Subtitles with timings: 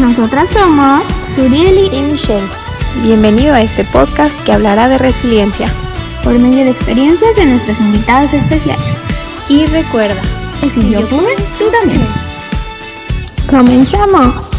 [0.00, 2.48] Nosotras somos Surieli y Michelle.
[3.02, 5.68] Bienvenido a este podcast que hablará de resiliencia
[6.24, 8.84] por medio de experiencias de nuestros invitados especiales.
[9.48, 10.20] Y recuerda,
[10.72, 12.06] si, yo pude, tú también.
[13.48, 14.50] Comenzamos.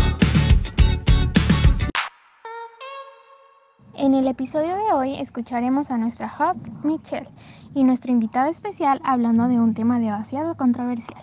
[3.96, 7.30] En el episodio de hoy escucharemos a nuestra host Michelle
[7.74, 11.22] y nuestro invitado especial hablando de un tema demasiado controversial.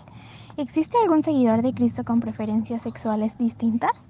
[0.55, 4.07] ¿Existe algún seguidor de Cristo con preferencias sexuales distintas?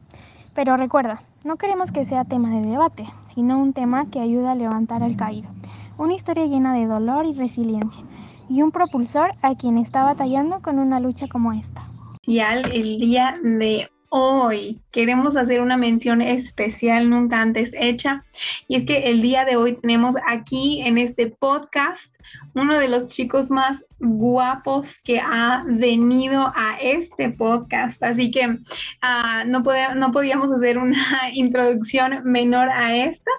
[0.54, 4.56] Pero recuerda, no queremos que sea tema de debate, sino un tema que ayuda a
[4.56, 5.50] levantar al caído.
[5.98, 8.04] Una historia llena de dolor y resiliencia,
[8.50, 11.88] y un propulsor a quien está batallando con una lucha como esta.
[12.24, 18.24] Y al día de hoy queremos hacer una mención especial nunca antes hecha
[18.68, 22.14] y es que el día de hoy tenemos aquí en este podcast
[22.54, 29.48] uno de los chicos más guapos que ha venido a este podcast así que uh,
[29.48, 31.04] no, podíamos hacer una
[31.34, 33.32] introducción menor a esta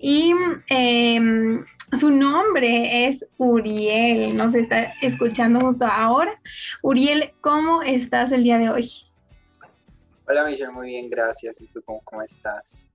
[0.00, 0.34] y
[0.70, 1.60] eh,
[2.00, 6.40] su nombre es Uriel, nos está escuchando justo ahora.
[6.82, 9.09] Uriel, ¿cómo estás el día de hoy?
[10.30, 11.60] Hola Michelle, muy bien, gracias.
[11.60, 12.88] ¿Y tú cómo, cómo estás?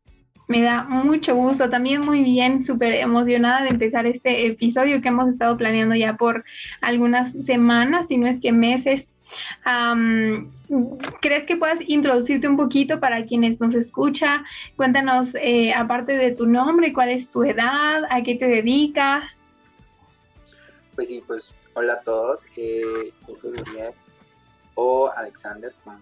[0.47, 5.27] Me da mucho gusto, también muy bien, súper emocionada de empezar este episodio que hemos
[5.27, 6.45] estado planeando ya por
[6.79, 9.11] algunas semanas, si no es que meses.
[11.19, 14.45] ¿Crees que puedas introducirte un poquito para quienes nos escuchan?
[14.77, 19.33] Cuéntanos, eh, aparte de tu nombre, cuál es tu edad, a qué te dedicas.
[20.95, 23.91] Pues sí, pues hola a todos, eh, yo soy Uriel
[24.75, 25.99] o Alexander, como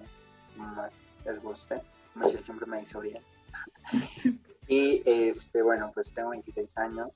[0.57, 1.81] más les guste.
[2.15, 3.23] Michelle siempre me dice Uriel.
[4.67, 7.09] y este, bueno, pues tengo 26 años,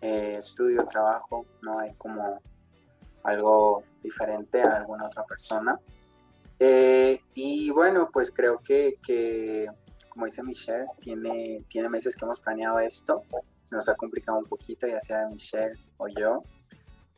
[0.00, 2.40] eh, estudio, trabajo, no hay como
[3.22, 5.78] algo diferente a alguna otra persona.
[6.58, 9.66] Eh, y bueno, pues creo que, que,
[10.08, 13.22] como dice Michelle, tiene, tiene meses que hemos planeado esto.
[13.62, 16.42] Se nos ha complicado un poquito, ya sea Michelle o yo.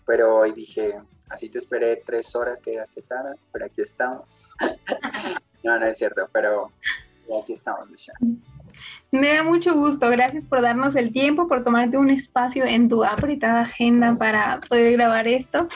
[0.06, 0.94] Pero hoy dije,
[1.28, 4.54] así te esperé tres horas que llegaste tarde, pero aquí estamos.
[5.66, 6.71] No, no es cierto, pero
[7.43, 7.88] aquí estamos.
[9.10, 13.03] Me da mucho gusto, gracias por darnos el tiempo, por tomarte un espacio en tu
[13.03, 15.66] apretada agenda para poder grabar esto.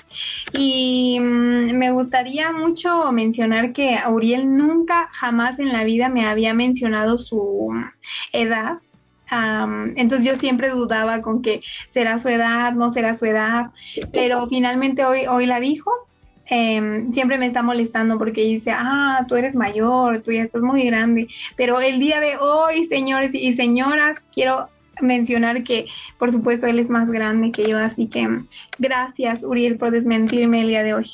[0.52, 6.54] Y mm, me gustaría mucho mencionar que Auriel nunca, jamás en la vida me había
[6.54, 7.74] mencionado su
[8.32, 8.78] edad.
[9.96, 13.70] entonces yo siempre dudaba con que será su edad, no será su edad,
[14.12, 15.90] pero finalmente hoy, hoy la dijo
[16.52, 20.84] Em, siempre me está molestando porque dice, ah, tú eres mayor, tú ya estás muy
[20.84, 21.28] grande.
[21.56, 24.68] Pero el día de hoy, señores y señoras, quiero
[25.00, 25.86] mencionar que,
[26.18, 28.28] por supuesto, él es más grande que yo, así que
[28.80, 31.08] gracias, Uriel, por desmentirme el día de hoy.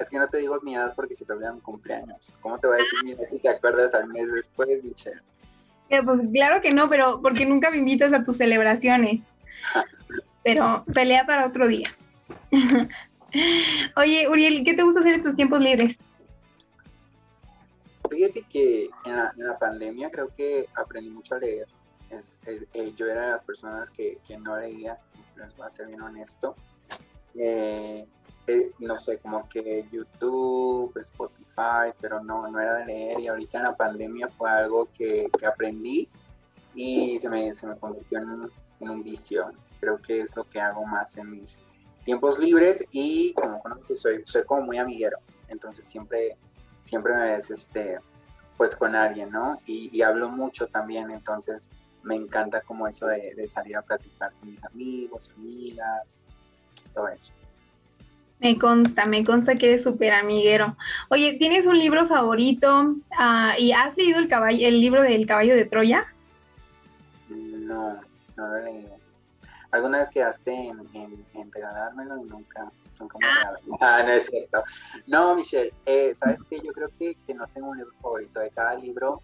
[0.00, 2.34] Es que no te digo mi edad porque se te olvidan cumpleaños.
[2.40, 5.20] ¿Cómo te voy a decir mi edad si te acuerdas al mes después, Michelle?
[5.88, 9.22] Eh, pues claro que no, pero porque nunca me invitas a tus celebraciones.
[10.42, 11.94] pero pelea para otro día.
[13.96, 15.98] Oye, Uriel, ¿qué te gusta hacer en tus tiempos libres?
[18.10, 21.66] Fíjate que en la, pandemia creo que aprendí mucho a leer.
[22.10, 24.98] Es, eh, yo era de las personas que, no leía,
[25.36, 26.54] les voy a ser bien honesto.
[27.34, 28.06] Eh,
[28.46, 33.58] eh, no sé, como que YouTube, Spotify, pero no, no era de leer y ahorita
[33.58, 36.08] en la pandemia fue algo que, aprendí
[36.74, 38.50] y se me, se me convirtió en,
[38.80, 39.50] en un vicio.
[39.80, 41.62] Creo que es lo que hago más en mis
[42.04, 45.18] tiempos libres y como conoces soy, soy como muy amiguero,
[45.48, 46.36] entonces siempre,
[46.80, 47.98] siempre me ves este,
[48.56, 49.60] pues con alguien, ¿no?
[49.66, 51.70] Y, hablo mucho también, entonces
[52.02, 56.26] me encanta como eso de, salir a platicar con mis amigos, amigas,
[56.94, 57.32] todo eso.
[58.40, 60.76] Me consta, me consta que eres súper amiguero.
[61.10, 65.54] Oye, ¿tienes un libro favorito ah, y has leído el, caballo, el libro del caballo
[65.54, 66.06] de Troya?
[67.28, 68.00] No,
[68.36, 69.01] no lo he leído
[69.72, 73.54] alguna vez quedaste en, regalármelo y nunca, nunca me ah.
[73.80, 74.62] ah, no es cierto.
[75.06, 78.38] No, Michelle, eh, sabes que yo creo que, no tengo un libro favorito.
[78.38, 79.22] De cada libro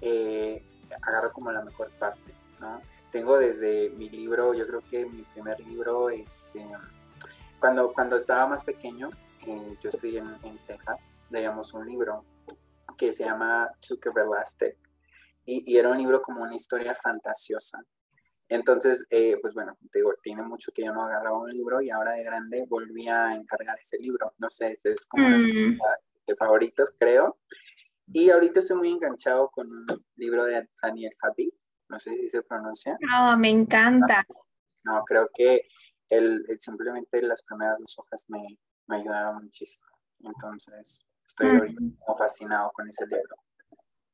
[0.00, 0.62] eh,
[1.02, 2.80] agarro como la mejor parte, ¿no?
[3.10, 6.64] Tengo desde mi libro, yo creo que mi primer libro, este,
[7.58, 9.10] cuando, cuando estaba más pequeño,
[9.46, 12.24] eh, yo estoy en, en, Texas, leíamos un libro
[12.96, 14.76] que se llama Zucker Elastic
[15.44, 17.82] y, y era un libro como una historia fantasiosa
[18.48, 22.12] entonces, eh, pues bueno, digo, tiene mucho que yo no agarraba un libro y ahora
[22.12, 24.32] de grande volví a encargar ese libro.
[24.38, 25.78] No sé, este es como mm.
[26.26, 27.38] de favoritos, creo.
[28.10, 29.86] Y ahorita estoy muy enganchado con un
[30.16, 31.52] libro de Daniel Habib,
[31.90, 32.96] no sé si se pronuncia.
[33.00, 34.26] No, me encanta.
[34.84, 35.68] No, creo que
[36.08, 39.86] el, simplemente las primeras dos hojas me, me ayudaron muchísimo.
[40.20, 41.76] Entonces, estoy
[42.16, 43.36] fascinado con ese libro.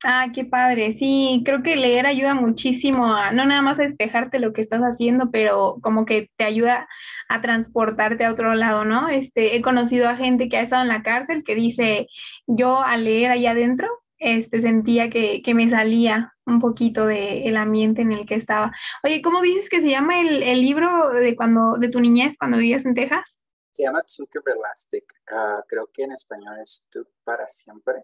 [0.07, 0.93] Ah, qué padre.
[0.93, 4.81] Sí, creo que leer ayuda muchísimo a no nada más a despejarte lo que estás
[4.81, 6.87] haciendo, pero como que te ayuda
[7.27, 9.09] a transportarte a otro lado, ¿no?
[9.09, 12.07] Este, he conocido a gente que ha estado en la cárcel que dice,
[12.45, 18.03] yo al leer allá adentro, este, sentía que, que me salía un poquito del ambiente
[18.03, 18.71] en el que estaba.
[19.03, 22.59] Oye, ¿cómo dices que se llama el, el libro de cuando, de tu niñez cuando
[22.59, 23.39] vivías en Texas?
[23.71, 25.01] Se llama Tzuke Everlasting.
[25.31, 28.03] Uh, creo que en español es Tú para siempre.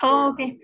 [0.00, 0.40] Oh, ok.
[0.40, 0.58] Eh,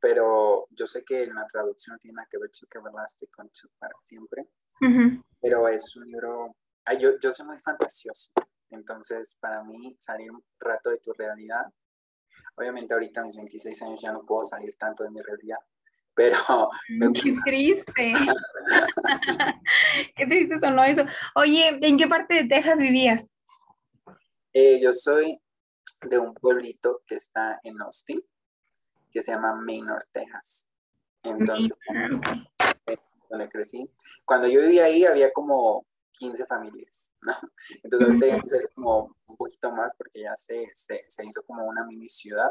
[0.00, 3.94] pero yo sé que en la traducción tiene que ver Tzuke Everlasting con Tú para
[4.04, 4.48] siempre.
[4.80, 5.24] Uh -huh.
[5.40, 6.56] Pero es un libro.
[6.98, 8.32] Yo, yo soy muy fantasioso.
[8.70, 11.66] Entonces, para mí, salir un rato de tu realidad.
[12.56, 15.58] Obviamente, ahorita a mis 26 años ya no puedo salir tanto de mi realidad
[16.14, 16.36] pero
[16.88, 17.22] me gusta.
[17.22, 18.12] Qué triste.
[20.16, 21.04] Qué triste sonó eso.
[21.34, 23.24] Oye, ¿en qué parte de Texas vivías?
[24.52, 25.40] Eh, yo soy
[26.02, 28.22] de un pueblito que está en Austin,
[29.10, 30.66] que se llama Maynard, Texas.
[31.22, 31.76] Entonces,
[33.30, 33.88] donde crecí.
[34.24, 37.32] Cuando yo vivía ahí había como 15 familias, ¿no?
[37.82, 41.64] Entonces ahorita ya empecé como un poquito más porque ya se, se, se hizo como
[41.64, 42.50] una mini ciudad,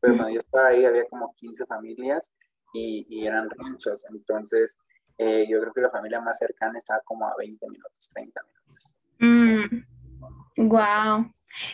[0.00, 2.32] pero cuando yo estaba ahí había como 15 familias
[2.74, 4.76] y, y eran ranchos, entonces
[5.16, 8.96] eh, yo creo que la familia más cercana estaba como a 20 minutos, 30 minutos.
[9.18, 10.68] Mm.
[10.68, 11.26] Wow,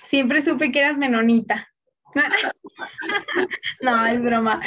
[0.07, 1.69] siempre supe que eras menonita.
[3.83, 4.61] no, es broma,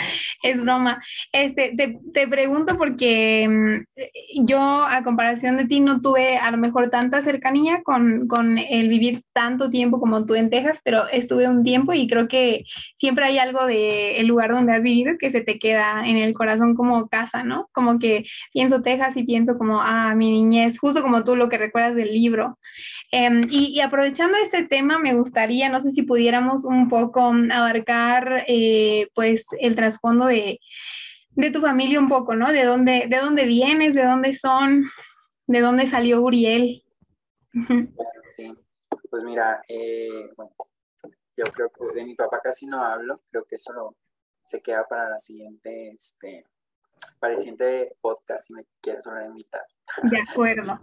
[0.43, 1.03] es broma.
[1.31, 6.57] Este, te, te, pregunto porque mm, yo, a comparación de ti, no tuve a lo
[6.57, 11.47] mejor tanta cercanía con, con, el vivir tanto tiempo como tú en Texas, pero estuve
[11.47, 12.65] un tiempo y creo que
[12.95, 13.77] siempre hay algo del
[14.17, 17.69] el lugar donde has vivido que se te queda en el corazón como casa, ¿no?
[17.71, 21.57] Como que pienso Texas y pienso como, ah, mi niñez, justo como tú lo que
[21.57, 22.57] recuerdas del libro.
[23.11, 28.43] Um, y, y aprovechando este tema, me gustaría, no sé si pudiéramos un poco abarcar
[28.47, 30.59] eh, pues el trasfondo de,
[31.31, 32.51] de, tu familia un poco, ¿no?
[32.51, 34.89] De dónde, de dónde vienes, de dónde son,
[35.47, 36.83] de dónde salió Uriel.
[37.53, 37.89] Bueno,
[38.35, 38.53] sí,
[39.09, 40.53] pues mira, eh, bueno,
[41.35, 43.95] yo creo que de mi papá casi no hablo, creo que eso lo,
[44.43, 46.45] se queda para la siguiente, este,
[47.19, 49.61] para el siguiente podcast si me quieres volver a invitar.
[50.03, 50.79] De acuerdo.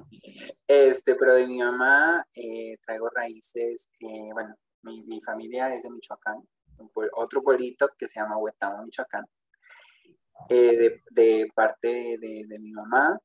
[0.66, 4.54] Este, pero de mi mamá eh, traigo raíces, eh, bueno,
[4.84, 6.46] mi, mi, familia es de Michoacán,
[7.16, 9.24] otro pueblito que se llama Huetamo, Michoacán,
[10.48, 13.18] eh, de, parte de, mi mamá,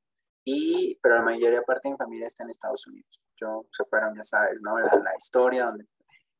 [0.46, 3.24] y, pero la mayoría parte de mi familia está en Estados Unidos.
[3.36, 4.78] Yo se fueron, ya sabes, ¿no?
[4.80, 5.86] La, historia donde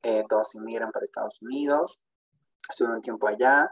[0.04, 2.00] eh, todos inmigran para Estados Unidos,
[2.69, 3.69] estuve un tiempo allá,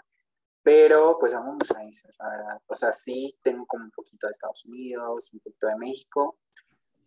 [0.63, 2.61] pero pues amo mis raíces, la verdad.
[2.67, 6.39] O sea, sí tengo como un poquito de Estados Unidos, un poquito de México,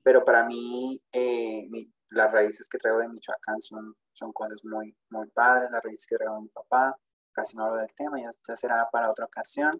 [0.02, 1.68] pero para mí eh,
[2.08, 6.16] las raíces que traigo de Michoacán son, son cosas muy, muy padres, las raíces que
[6.16, 6.94] de mi papá,
[7.32, 9.72] casi no hablo del tema, ya, ya será para otra ocasión.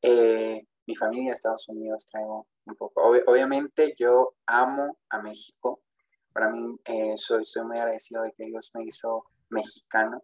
[0.00, 3.02] Eh, mi familia de Estados Unidos traigo un poco.
[3.02, 5.82] Ob obviamente yo amo a México,
[6.32, 10.22] para mí eh, soy, soy muy agradecido de que Dios me hizo mexicano,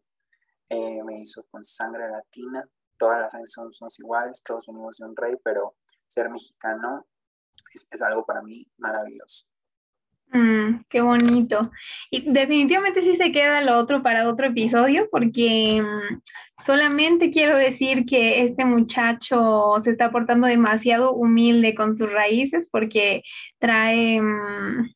[0.70, 2.66] eh, me hizo con sangre latina,
[2.96, 5.76] todas las sangres son, son iguales, todos venimos de un rey, pero
[6.06, 7.06] ser mexicano
[7.74, 9.46] es, es algo para mí maravilloso.
[10.30, 11.70] Mm, qué bonito.
[12.10, 16.20] Y definitivamente sí se queda lo otro para otro episodio porque um,
[16.60, 23.22] solamente quiero decir que este muchacho se está portando demasiado humilde con sus raíces porque
[23.58, 24.86] trae um,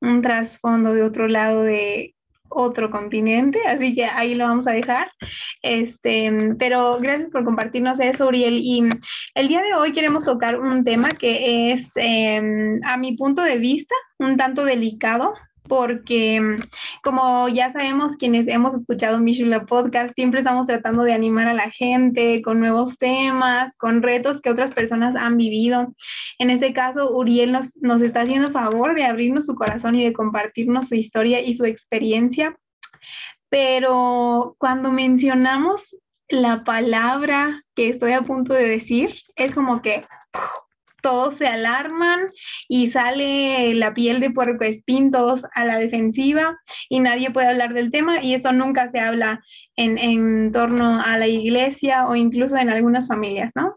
[0.00, 2.14] un trasfondo de otro lado de
[2.48, 5.10] otro continente, así que ahí lo vamos a dejar.
[5.62, 8.60] Este, pero gracias por compartirnos eso, Uriel.
[8.62, 8.82] Y
[9.34, 13.58] el día de hoy queremos tocar un tema que es, eh, a mi punto de
[13.58, 15.34] vista, un tanto delicado,
[15.68, 16.58] porque
[17.02, 21.70] como ya sabemos quienes hemos escuchado Mishula Podcast, siempre estamos tratando de animar a la
[21.70, 25.94] gente con nuevos temas, con retos que otras personas han vivido.
[26.38, 30.12] En este caso, Uriel nos, nos está haciendo favor de abrirnos su corazón y de
[30.12, 32.56] compartirnos su historia y su experiencia.
[33.48, 35.96] Pero cuando mencionamos
[36.28, 40.06] la palabra que estoy a punto de decir, es como que
[41.04, 42.32] todos se alarman
[42.66, 46.58] y sale la piel de puerco espín, todos a la defensiva
[46.88, 49.44] y nadie puede hablar del tema y eso nunca se habla
[49.76, 53.76] en, en torno a la iglesia o incluso en algunas familias, ¿no?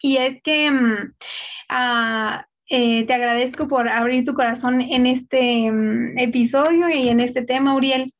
[0.00, 7.10] Y es que uh, te agradezco por abrir tu corazón en este um, episodio y
[7.10, 8.14] en este tema, Uriel.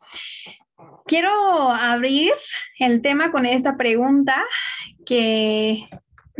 [1.06, 2.32] Quiero abrir
[2.78, 4.44] el tema con esta pregunta
[5.06, 5.88] que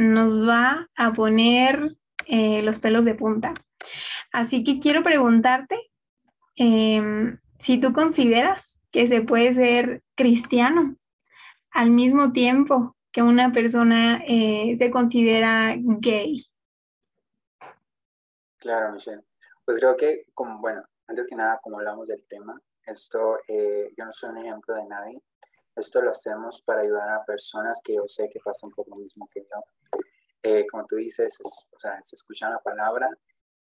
[0.01, 3.55] nos va a poner eh, los pelos de punta.
[4.33, 5.91] Así que quiero preguntarte
[6.57, 10.97] eh, si tú consideras que se puede ser cristiano
[11.71, 16.47] al mismo tiempo que una persona eh, se considera gay?
[18.59, 19.23] Claro, Michelle.
[19.65, 22.53] Pues creo que, como, bueno, antes que nada, como hablamos del tema,
[22.85, 25.23] esto, eh, yo no soy un ejemplo de nadie.
[25.81, 29.27] Esto lo hacemos para ayudar a personas que yo sé que pasan por lo mismo
[29.33, 29.65] que yo.
[30.43, 33.09] Eh, como tú dices, o sea, se escucha la palabra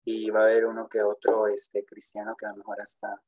[0.04, 3.22] y va a haber uno que otro este, cristiano que a lo mejor hasta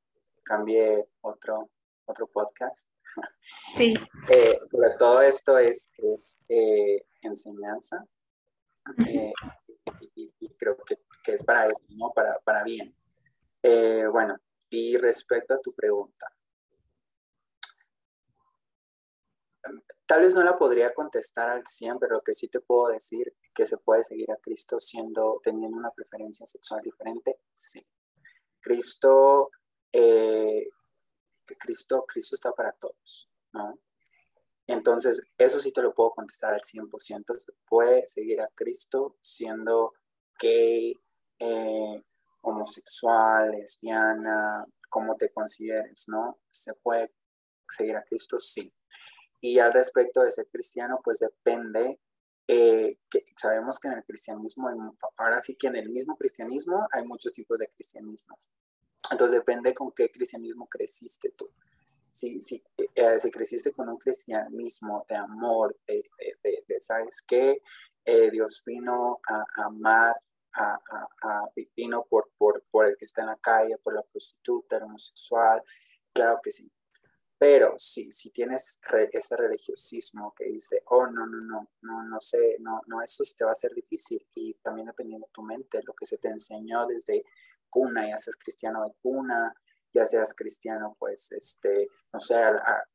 [0.43, 1.69] cambie otro,
[2.05, 2.88] otro podcast.
[3.77, 3.93] Sí.
[4.29, 8.05] eh, pero todo esto es, es eh, enseñanza
[9.05, 9.33] eh,
[10.15, 12.12] y, y, creo que, que, es para eso, ¿no?
[12.15, 12.95] Para, para bien.
[13.63, 14.38] Eh, bueno,
[14.69, 16.31] y respecto a tu pregunta,
[20.06, 23.34] tal vez no la podría contestar al 100, pero lo que sí te puedo decir
[23.53, 27.86] que se puede seguir a Cristo siendo, teniendo una preferencia sexual diferente, sí.
[28.60, 29.51] Cristo,
[29.91, 30.70] eh,
[31.60, 33.80] Cristo, Cristo está para todos, ¿no?
[34.68, 37.38] Entonces, eso sí te lo puedo contestar al 100%.
[37.38, 39.94] Se puede seguir a Cristo siendo
[40.39, 40.98] gay,
[41.39, 42.03] eh,
[42.41, 46.39] homosexual, lesbiana, como te consideres, ¿no?
[46.50, 47.12] ¿Se puede
[47.70, 48.39] seguir a Cristo?
[48.39, 48.72] Sí.
[49.41, 52.00] Y al respecto de ser cristiano, pues depende,
[52.48, 52.98] eh,
[53.36, 54.69] sabemos que en el cristianismo,
[55.17, 58.38] ahora sí que en el mismo cristianismo hay muchos tipos de cristianismo.
[59.10, 61.50] Entonces depende con qué cristianismo creciste tú.
[62.12, 62.62] Si, si,
[62.95, 66.03] eh, creciste con un cristianismo de amor, de,
[66.79, 67.62] ¿sabes qué?
[68.03, 70.15] Eh, Dios vino a, amar
[70.53, 74.83] a, vino por, por, por el que está en la calle, por la prostituta, el
[74.83, 75.63] homosexual,
[76.13, 76.69] claro que sí.
[77.41, 78.79] Pero si, si tienes
[79.12, 83.43] ese religiosismo que dice, oh, no, no, no, no, no sé, no, no, eso te
[83.43, 84.24] va a ser difícil.
[84.36, 87.24] Y también dependiendo de tu mente, lo que se te enseñó desde
[87.67, 89.55] cuna, ya seas cristiano de cuna,
[89.91, 92.36] ya seas cristiano, pues, este, no sé,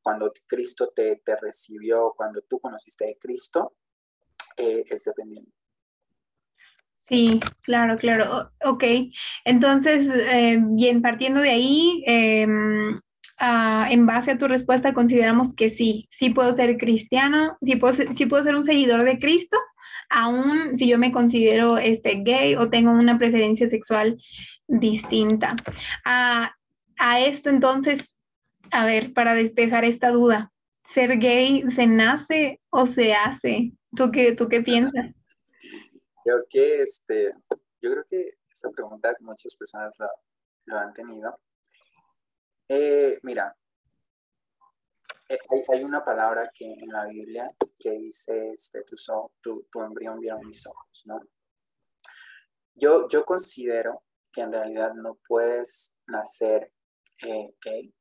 [0.00, 3.74] cuando Cristo te, te, recibió, cuando tú conociste a Cristo,
[4.56, 5.50] eh, es dependiendo.
[6.98, 8.50] Sí, claro, claro.
[8.62, 8.84] O, ok,
[9.44, 12.46] entonces, eh, bien, partiendo de ahí, eh,
[13.40, 17.94] uh, en base a tu respuesta, consideramos que sí, sí puedo ser cristiano, sí puedo
[17.94, 19.56] ser, un seguidor de Cristo,
[20.10, 24.16] aún si yo me considero este, gay o tengo una preferencia sexual
[24.68, 25.56] distinta.
[26.04, 26.46] Uh,
[26.98, 28.20] a esto entonces,
[28.70, 30.52] a ver, para despejar esta duda,
[30.86, 33.72] ¿ser gay se nace o se hace?
[33.94, 35.14] ¿Tú qué, tú qué piensas?
[36.50, 37.32] Que, este,
[37.80, 39.94] yo creo que esta pregunta muchas personas
[40.66, 41.38] la, han tenido.
[42.68, 43.56] Eh, mira,
[45.28, 48.96] eh, hay, hay, una palabra que en la Biblia que dice, este, tu,
[49.40, 51.20] tu, tu embrión vieron mis ojos, ¿no?
[52.74, 56.72] Yo, yo considero que en realidad no puedes nacer
[57.22, 57.94] eh, gay,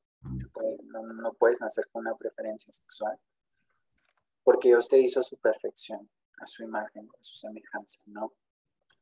[0.83, 3.17] no, no puedes nacer con una preferencia sexual,
[4.43, 8.33] porque Dios te hizo a su perfección, a su imagen, a su semejanza, ¿no?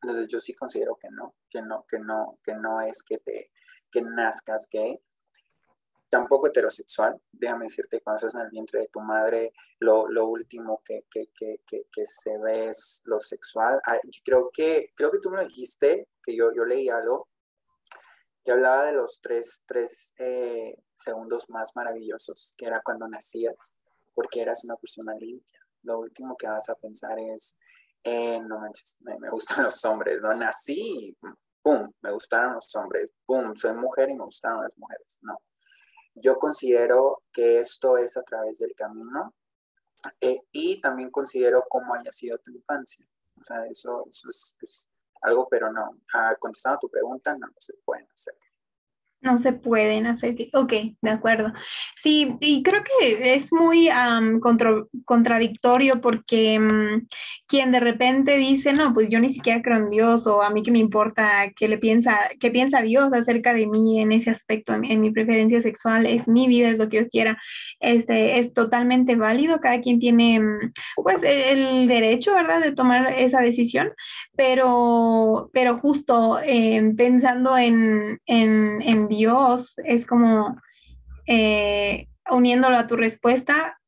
[0.01, 3.51] Entonces yo sí considero que no, que no, que no, que no es que te,
[3.89, 5.01] que nazcas gay,
[6.13, 10.79] tampoco heterosexual, déjame decirte, cuando estás en el vientre de tu madre, lo, lo último
[10.85, 13.81] que, que, que, que, se ve es lo sexual.
[14.23, 17.29] Creo que, creo que tú me dijiste, que yo, yo leí algo,
[18.43, 23.73] que hablaba de los tres, tres eh, segundos más maravillosos, que era cuando nacías,
[24.13, 25.59] porque eras una persona limpia.
[25.81, 27.55] Lo último que vas a pensar es,
[28.03, 30.31] eh, no manches, me, me, gustan los hombres, ¿no?
[30.35, 31.17] Nací
[31.63, 35.39] pum, me gustaron los hombres, pum, soy mujer y me gustaron las mujeres, no
[36.15, 39.33] yo considero que esto es a través del camino
[40.21, 43.05] eh, y también considero cómo haya sido tu infancia.
[43.39, 44.89] O sea, eso, eso es, es,
[45.21, 46.01] algo, pero no.
[46.13, 48.35] Ah, contestando tu pregunta, no, no se pueden hacer.
[49.23, 50.35] No se pueden hacer.
[50.53, 51.53] Ok, de acuerdo.
[51.95, 57.07] Sí, y creo que es muy um, contra, contradictorio porque um,
[57.47, 60.61] quien de repente dice, no, pues yo ni siquiera creo en Dios o a mí
[60.61, 64.73] que me importa qué le piensa, qué piensa Dios acerca de mí en ese aspecto,
[64.73, 67.37] en, mi preferencia sexual, es mi vida, es lo que yo quiera.
[67.79, 70.41] Este, es totalmente válido, cada quien tiene
[70.95, 73.91] pues el derecho, ¿verdad?, de tomar esa decisión,
[74.35, 80.57] pero, pero justo eh, pensando en, en, en Dios, es como
[81.27, 83.79] eh, uniéndolo a tu respuesta,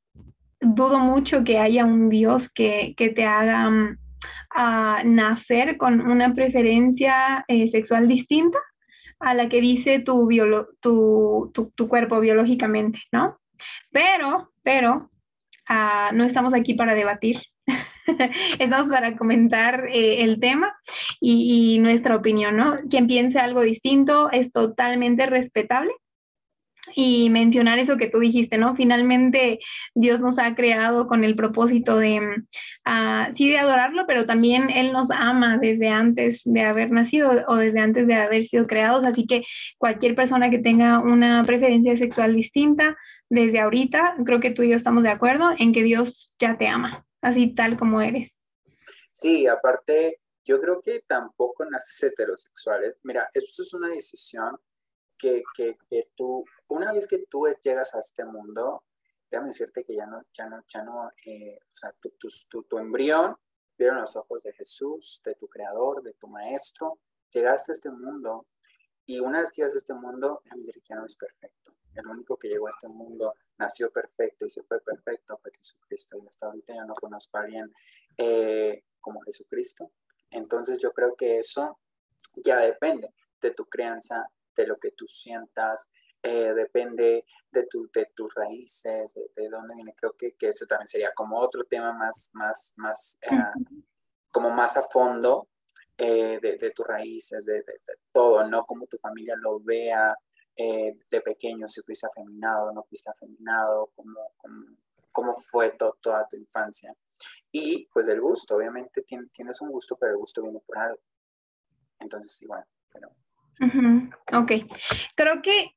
[0.60, 3.98] dudo mucho que haya un Dios que, que te haga
[4.56, 8.58] a nacer con una preferencia eh, sexual distinta
[9.20, 10.30] a la que dice tu,
[10.82, 13.40] tu, tu, cuerpo biológicamente, ¿no?
[13.92, 15.10] Pero, pero,
[15.70, 17.42] uh, no estamos aquí para debatir,
[18.60, 20.76] Estamos para comentar eh, el tema
[21.20, 22.78] y, nuestra opinión, ¿no?
[22.90, 25.92] Quien piense algo distinto es totalmente respetable.
[26.96, 28.76] y mencionar eso que tú dijiste, ¿no?
[28.76, 29.60] Finalmente
[29.96, 32.20] Dios nos ha creado con el propósito de,
[32.86, 37.56] uh, sí, de adorarlo, pero también Él nos ama desde antes de haber nacido o
[37.56, 39.44] desde antes de haber sido creados, así que
[39.80, 42.96] cualquier persona que tenga una preferencia sexual distinta,
[43.30, 46.68] desde ahorita, creo que tú y yo estamos de acuerdo en que Dios ya te
[46.68, 48.40] ama, así tal como eres.
[49.12, 52.98] Sí, aparte, yo creo que tampoco naces heterosexuales.
[53.04, 54.58] Mira, eso es una decisión
[55.18, 58.84] que, que, que tú, una vez que tú llegas a este mundo,
[59.32, 62.78] déjame decirte que ya no, ya no, ya no, eh, o sea, tu, tu, tu,
[62.78, 63.36] embrión
[63.78, 67.00] vieron los ojos de Jesús, de tu creador, de tu maestro,
[67.32, 68.48] llegaste a este mundo
[69.06, 71.65] y una vez que llegas a este mundo, déjame decir que ya no es perfecto.
[71.96, 76.18] El único que llegó a este mundo nació perfecto y se fue perfecto fue Jesucristo
[76.18, 77.72] y hasta ahorita ya no conozco a alguien
[78.18, 79.92] eh, como Jesucristo.
[80.30, 81.80] Entonces yo creo que eso
[82.36, 85.90] ya depende de tu crianza, de lo que tú sientas,
[86.22, 89.94] eh, depende de, tu, de tus raíces, de, dónde viene.
[89.96, 93.30] Creo que, que, eso también sería como otro tema más, más, más, eh,
[94.32, 95.48] como más a fondo
[95.98, 97.64] eh, de, de, tus raíces, de,
[98.12, 98.66] todo, ¿no?
[98.66, 100.16] Como tu familia lo vea
[100.56, 104.34] de pequeño, si fuiste afeminado no fuiste afeminado, cómo,
[105.12, 106.94] cómo, fue toda tu infancia.
[107.52, 111.00] Y pues el gusto, obviamente tienes un gusto, pero el gusto viene por algo.
[112.00, 113.10] Entonces, igual, pero
[114.34, 114.52] Ok,
[115.16, 115.72] creo que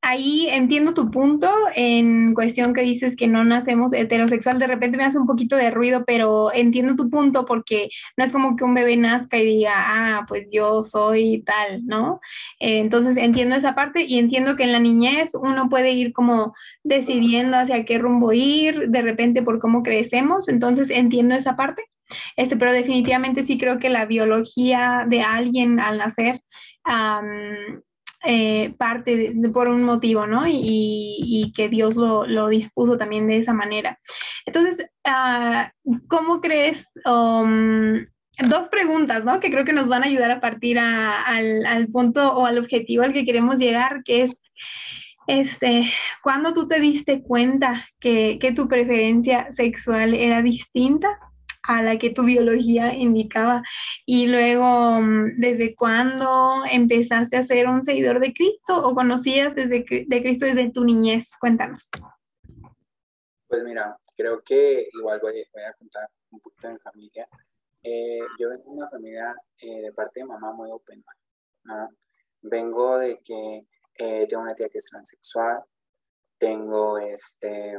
[0.00, 5.04] ahí entiendo tu punto en cuestión que dices que no nacemos heterosexual, de repente me
[5.04, 8.74] hace un poquito de ruido, pero entiendo tu punto porque no es como que un
[8.74, 12.20] bebé nazca y diga, ah, pues yo soy tal, ¿no?
[12.60, 17.56] entonces entiendo esa parte y entiendo que en la niñez uno puede ir como decidiendo
[17.56, 21.82] hacia qué rumbo ir, de repente por cómo crecemos, entonces entiendo esa parte.
[22.36, 26.42] Este, pero definitivamente sí creo que la biología de alguien al nacer
[28.30, 30.42] eh, parte por un motivo, ¿no?
[30.46, 33.98] Y, que Dios lo, dispuso también de esa manera.
[34.44, 36.86] Entonces, uh, ¿cómo crees?
[37.06, 38.04] Um,
[38.50, 39.40] dos preguntas, ¿no?
[39.40, 43.14] Que creo que nos van a ayudar a partir al, punto o al objetivo al
[43.14, 44.38] que queremos llegar, que es,
[45.26, 45.90] este,
[46.22, 51.18] ¿cuándo tú te diste cuenta que tu preferencia sexual era distinta
[51.68, 53.62] a la que tu biología indicaba.
[54.06, 59.84] Y luego, mm, ¿desde cuándo empezaste a ser un seguidor de Cristo o conocías desde,
[60.06, 61.36] de Cristo desde tu niñez?
[61.38, 61.90] Cuéntanos.
[63.46, 67.28] Pues mira, creo que igual voy, a contar un poquito de mi familia.
[67.82, 71.04] Eh, yo vengo de una familia eh, de parte de mamá muy open,
[71.64, 71.90] ¿no?
[72.40, 73.66] Vengo de que
[73.98, 75.62] eh, tengo una tía que es transexual,
[76.38, 77.76] tengo este,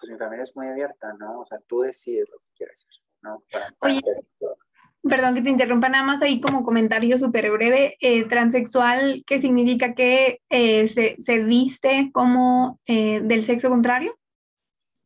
[0.00, 1.40] pues mi familia es muy abierta, ¿no?
[1.40, 3.05] O sea, tú decides lo que quieres hacer.
[3.80, 4.00] Oye,
[5.08, 9.94] perdón que te interrumpa nada más ahí como comentario súper breve, eh, transexual, ¿qué significa
[9.94, 14.16] que eh, se, viste como eh, del sexo contrario?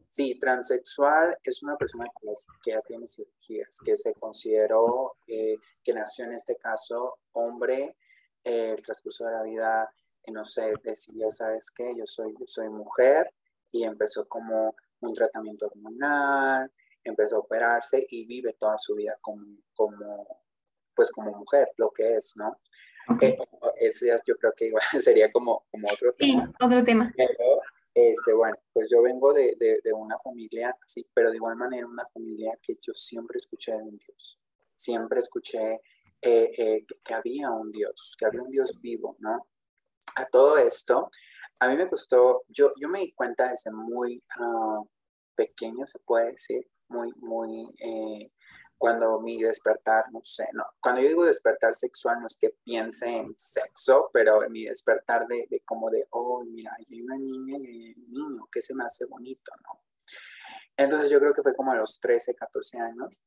[0.08, 6.32] Sí, transexual es una persona que, ya tiene cirugías, que se consideró que nació en
[6.32, 7.96] este caso hombre,
[8.42, 9.92] el transcurso de la vida,
[10.32, 11.94] no sé, decía, ¿sabes qué?
[11.96, 13.32] Yo soy, yo soy mujer
[13.70, 16.70] y empezó como un tratamiento hormonal,
[17.04, 20.40] empezó a operarse y vive toda su vida como, como
[20.94, 22.60] pues como mujer, lo que es, ¿no?
[23.20, 23.36] Eh,
[23.76, 26.46] ese yo creo que igual sería como, como otro tema.
[26.46, 27.12] Sí, otro tema.
[27.16, 27.60] Pero,
[27.94, 32.06] este, bueno, pues yo vengo de, de, una familia, sí, pero de igual manera una
[32.12, 34.38] familia que yo siempre escuché de un Dios.
[34.76, 35.80] Siempre escuché
[36.22, 39.48] eh, eh, que había un Dios, que había un Dios vivo, ¿no?
[40.16, 41.10] A todo esto,
[41.60, 44.84] a mí me costó, yo, yo me di cuenta desde muy uh,
[45.34, 48.30] pequeño, se puede decir, muy, muy, eh,
[48.76, 53.14] cuando mi despertar, no sé, no, cuando yo digo despertar sexual no es que piense
[53.14, 57.66] en sexo, pero mi despertar de, de como de, oh, mira, hay una niña y
[57.66, 59.82] hay un niño, que se me hace bonito, ¿no?
[60.76, 63.20] Entonces yo creo que fue como a los 13, 14 años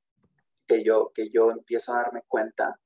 [0.65, 2.79] que yo, que yo empiezo a darme cuenta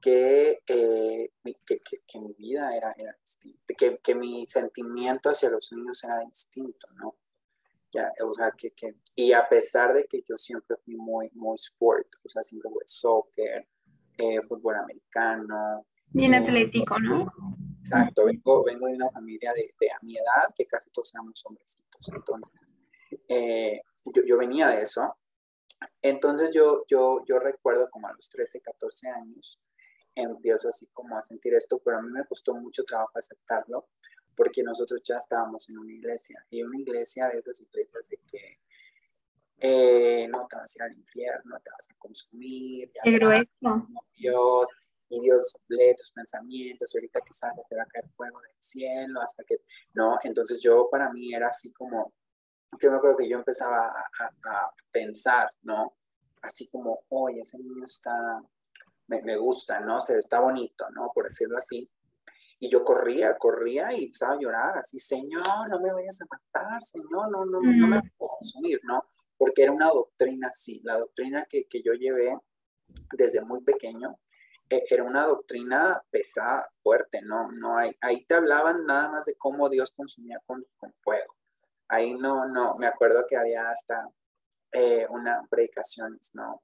[0.00, 1.30] que, eh,
[1.64, 6.20] que, que, mi vida era, era distinta, que, que mi sentimiento hacia los niños era
[6.20, 7.16] distinto, ¿no?
[7.92, 11.56] Ya, o sea, que, que, y a pesar de que yo siempre fui muy, muy
[11.56, 13.66] sport, o sea, siempre fue soccer,
[14.16, 15.86] eh, fútbol americano.
[16.08, 17.32] Bien eh, atlético, ¿no?
[17.80, 21.44] Exacto, vengo, vengo de una familia de, de, a mi edad, que casi todos éramos
[21.44, 22.52] hombrecitos, entonces
[23.28, 25.16] eh, yo, yo, venía de eso.
[26.02, 29.58] Entonces yo, yo, yo recuerdo como a los 13, 14 años,
[30.14, 33.88] empiezo así como a sentir esto, pero a mí me costó mucho trabajo aceptarlo,
[34.40, 38.58] porque nosotros ya estábamos en una iglesia, y una iglesia de esas iglesias de que
[39.58, 43.28] eh, no te vas a ir al infierno, te vas a consumir, ya Pero
[44.16, 44.70] Dios,
[45.10, 48.56] y Dios lee tus pensamientos, y ahorita que sales te va a caer fuego del
[48.58, 49.56] cielo, hasta que,
[49.92, 52.14] no, entonces yo para mí era así como,
[52.80, 55.96] yo me acuerdo que yo empezaba a, pensar, ¿no?
[56.40, 58.42] Así como, oye, ese niño está,
[59.06, 60.00] me, me, gusta, ¿no?
[60.00, 61.12] Se está bonito, ¿no?
[61.14, 61.86] Por decirlo así.
[62.62, 66.82] Y yo corría, corría y empezaba a llorar, así, Señor, no me vayas a matar,
[66.82, 69.02] Señor, no, no, no me puedo consumir, ¿no?
[69.38, 72.36] Porque era una doctrina así, la doctrina que, que yo llevé
[73.16, 74.18] desde muy pequeño,
[74.68, 77.50] e, era una doctrina pesada, fuerte, ¿no?
[77.50, 81.34] no hay, ahí te hablaban nada más de cómo Dios consumía con, con fuego.
[81.88, 84.08] Ahí no, no, me acuerdo que había hasta
[84.72, 86.62] eh, una predicación, ¿no?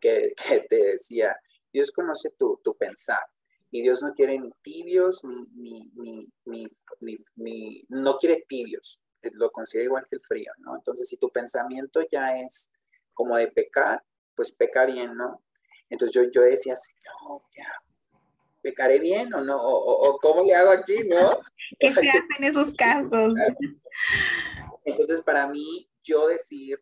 [0.00, 1.36] Que, que, te decía,
[1.72, 3.20] Dios conoce tu, tu, pensar
[3.70, 6.66] y Dios no quiere ni tibios, ni, ni, ni,
[7.36, 9.00] ni, no quiere tibios,
[9.32, 10.76] lo considera igual que el frío, ¿no?
[10.76, 12.70] Entonces, si tu pensamiento ya es
[13.12, 14.02] como de pecar,
[14.34, 15.42] pues peca bien, ¿no?
[15.88, 16.74] Entonces yo, yo decía,
[17.04, 17.72] no, ya,
[18.62, 19.56] ¿pecaré bien o no?
[19.58, 21.40] O, cómo le hago aquí, no?
[21.80, 23.34] ¿Qué se hace en esos casos?
[24.84, 26.80] Entonces para mí, yo decir,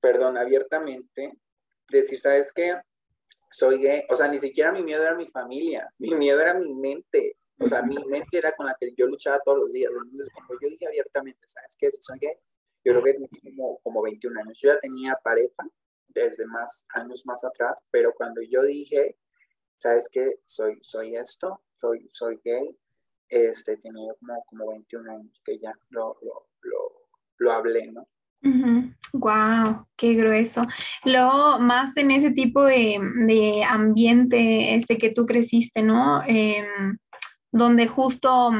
[0.00, 1.32] perdón, abiertamente,
[1.88, 2.74] decir, ¿sabes qué?
[3.54, 6.74] Soy gay, o sea, ni siquiera mi miedo era mi familia, mi miedo era mi
[6.74, 9.92] mente, o sea, mi mente era con la que yo luchaba todos los días.
[9.92, 11.92] Entonces, cuando yo dije abiertamente, ¿sabes qué?
[11.92, 12.34] Si soy gay,
[12.84, 13.16] yo creo que
[13.54, 15.64] como, como 21 años, yo ya tenía pareja,
[16.08, 19.16] desde más años más atrás, pero cuando yo dije,
[19.78, 20.40] ¿sabes qué?
[20.44, 22.76] Soy, soy esto, soy, soy gay,
[23.28, 26.48] este, tenía como, como 21 años que ya lo, lo,
[27.38, 28.08] lo, hablé, ¿no?
[29.14, 30.62] Wow, qué grueso.
[31.04, 36.22] Luego, más en ese tipo de, de ambiente este que tú creciste, ¿no?
[36.26, 36.98] Em,
[37.52, 38.50] donde justo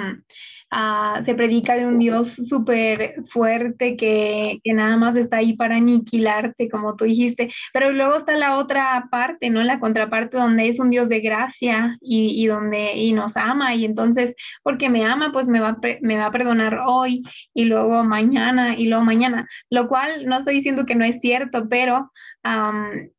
[0.70, 5.76] Ah, se predica de un Dios súper fuerte que, que, nada más está ahí para
[5.76, 9.62] aniquilarte, como tú dijiste, pero luego está la otra parte, ¿no?
[9.62, 13.84] La contraparte donde es un Dios de gracia y, y donde y nos ama y
[13.84, 17.22] entonces, porque me ama, pues me va, me va a perdonar hoy
[17.54, 21.68] y luego mañana y luego mañana, lo cual no estoy diciendo que no es cierto,
[21.68, 22.10] pero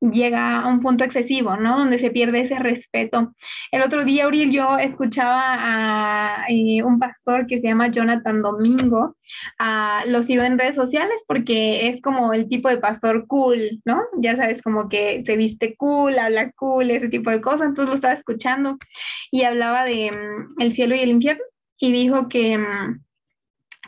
[0.02, 1.78] llega a un punto excesivo, ¿no?
[1.78, 3.34] Donde se pierde ese respeto.
[3.72, 9.16] El otro día, Uriel, yo escuchaba a eh, un pastor que se llama Jonathan Domingo,
[9.60, 14.02] uh, lo sigo en redes sociales porque es como el tipo de pastor cool, ¿no?
[14.18, 17.96] Ya sabes, como que se viste cool, habla cool, ese tipo de cosas, entonces lo
[17.96, 18.78] estaba escuchando
[19.32, 21.44] y hablaba de mm, el cielo y el infierno
[21.78, 22.58] y dijo que...
[22.58, 23.02] Mm,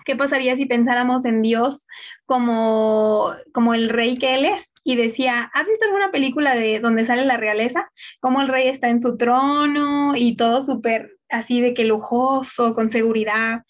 [0.06, 1.86] ¿Qué pasaría si pensáramos en Dios
[2.26, 4.72] como, como el rey que Él es?
[4.88, 7.92] y decía, ¿has visto alguna película de donde sale la realeza?
[8.22, 12.92] Como el rey está en su trono y todo súper así de que lujoso, con
[12.92, 13.64] seguridad.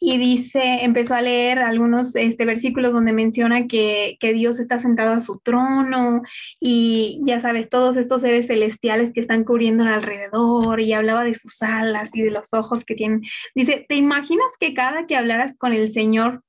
[0.00, 5.14] Y dice, empezó a leer algunos este, versículos donde menciona que, que, Dios está sentado
[5.14, 6.20] a su trono
[6.60, 11.62] y ya sabes, todos estos seres celestiales que están cubriendo alrededor y hablaba de sus
[11.62, 13.22] alas y de los ojos que tienen.
[13.54, 16.42] Dice, ¿te imaginas que cada que hablaras con el Señor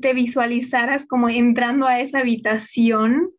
[0.00, 3.30] te visualizaras como entrando a esa habitación,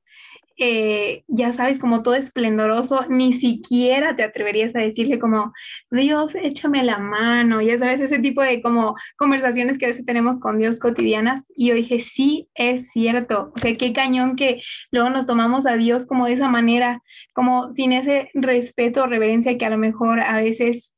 [0.57, 5.53] ya sabes, como todo esplendoroso, ni siquiera te atreverías a decirle como,
[5.89, 10.39] Dios, échame la mano, ya sabes, ese tipo de como conversaciones que a veces tenemos
[10.39, 11.43] con Dios cotidianas.
[11.55, 14.61] Y yo dije, sí, es cierto, o sea, qué cañón que
[14.91, 17.01] luego nos tomamos a Dios como de esa manera,
[17.33, 20.93] como sin ese respeto o reverencia que a lo mejor a veces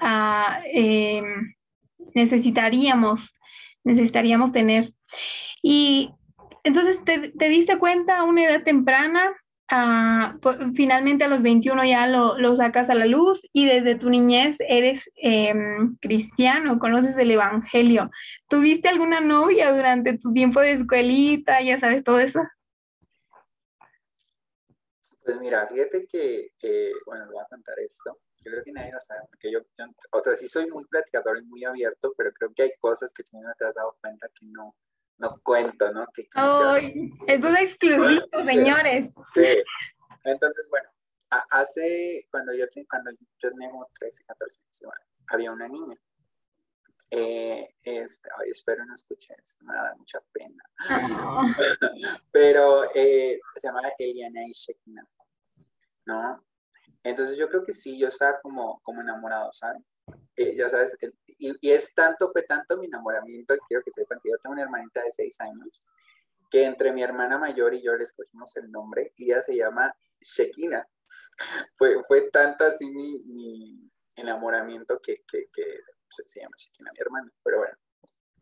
[0.00, 1.54] ah, em,
[2.14, 3.34] necesitaríamos
[3.84, 4.92] necesitaríamos tener.
[5.62, 6.10] Y
[6.64, 9.36] entonces te, diste cuenta a una edad temprana,
[10.74, 14.56] finalmente a los 21 ya lo, lo, sacas a la luz y desde tu niñez
[14.60, 18.10] eres em, cristiano, conoces el Evangelio.
[18.48, 21.62] ¿Tuviste alguna novia durante tu tiempo de escuelita?
[21.62, 22.40] Ya sabes todo eso.
[25.24, 26.50] Pues mira, fíjate que,
[27.06, 29.60] bueno, voy a contar esto yo creo que nadie lo sabe, porque yo,
[30.12, 33.24] o sea, sí soy muy platicador y muy abierto, pero creo que hay cosas que
[33.24, 34.76] tú no te has dado cuenta que no,
[35.18, 36.06] no cuento, ¿no?
[36.12, 37.10] Que, ¡Ay!
[37.26, 39.12] Eso es exclusivo, señores.
[39.34, 39.62] Sí.
[40.24, 40.88] Entonces, bueno,
[41.50, 44.92] hace, cuando yo, cuando yo tenía como 13, 14 años,
[45.28, 45.96] había una niña.
[47.10, 50.64] Eh, ay, espero no escuche esto, me da mucha pena.
[52.32, 55.06] Pero eh, se llama Eliana Shekina,
[56.06, 56.44] ¿no?
[57.04, 59.82] Entonces yo creo que sí, yo estaba como, como enamorado, ¿sabes?
[60.36, 60.96] Eh, ya sabes,
[61.48, 64.62] y, y, es tanto, fue tanto mi enamoramiento, quiero que sepan que yo tengo una
[64.62, 65.84] hermanita de seis años,
[66.50, 69.94] que entre mi hermana mayor y yo le escogimos el nombre, y ella se llama
[70.20, 70.86] Shekina.
[71.76, 77.00] fue, fue tanto así mi, mi enamoramiento que, que, que pues, se llama Shekina, mi
[77.00, 77.76] hermana, pero bueno.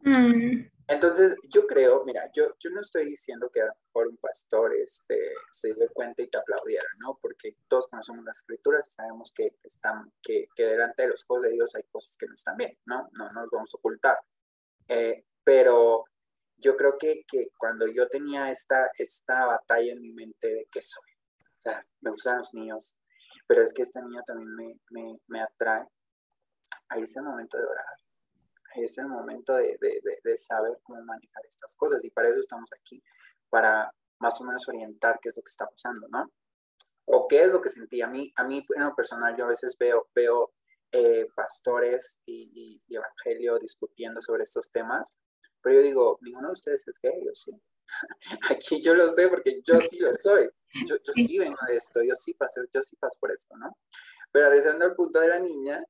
[0.03, 0.69] Mm.
[0.89, 4.75] Entonces, yo creo, mira, yo, yo no estoy diciendo que a lo mejor un pastor
[4.75, 7.19] este, se dio cuenta y te aplaudiera, ¿no?
[7.23, 11.43] Porque todos conocemos las escrituras y sabemos que, están, que, que delante de los ojos
[11.43, 13.09] de Dios hay cosas que no están bien, ¿no?
[13.13, 14.19] No, nos vamos a ocultar.
[14.89, 16.05] Eh, pero
[16.59, 20.83] yo creo que, que, cuando yo tenía esta, esta batalla en mi mente de qué
[20.83, 21.11] soy,
[21.59, 22.97] o sea, me gustan los niños,
[23.47, 25.87] pero es que esta niña también me, me, me atrae,
[26.89, 27.97] ahí es el momento de orar,
[28.77, 33.03] es el momento de, saber cómo manejar estas cosas y para eso estamos aquí,
[33.51, 36.33] para más o menos orientar qué es lo que está pasando, ¿no?
[37.07, 38.01] O qué es lo que sentí.
[38.01, 40.53] A mí, a mí en lo personal, yo a veces veo, veo
[40.93, 45.11] eh, pastores y, evangelio discutiendo sobre estos temas,
[45.61, 47.51] pero yo digo, ninguno de ustedes es gay, yo sí.
[48.51, 50.49] Aquí yo lo sé porque yo sí lo soy.
[50.87, 53.77] Yo, yo sí vengo de esto, yo sí pasé, yo sí paso por esto, ¿no?
[54.31, 55.85] Pero regresando al punto de la niña,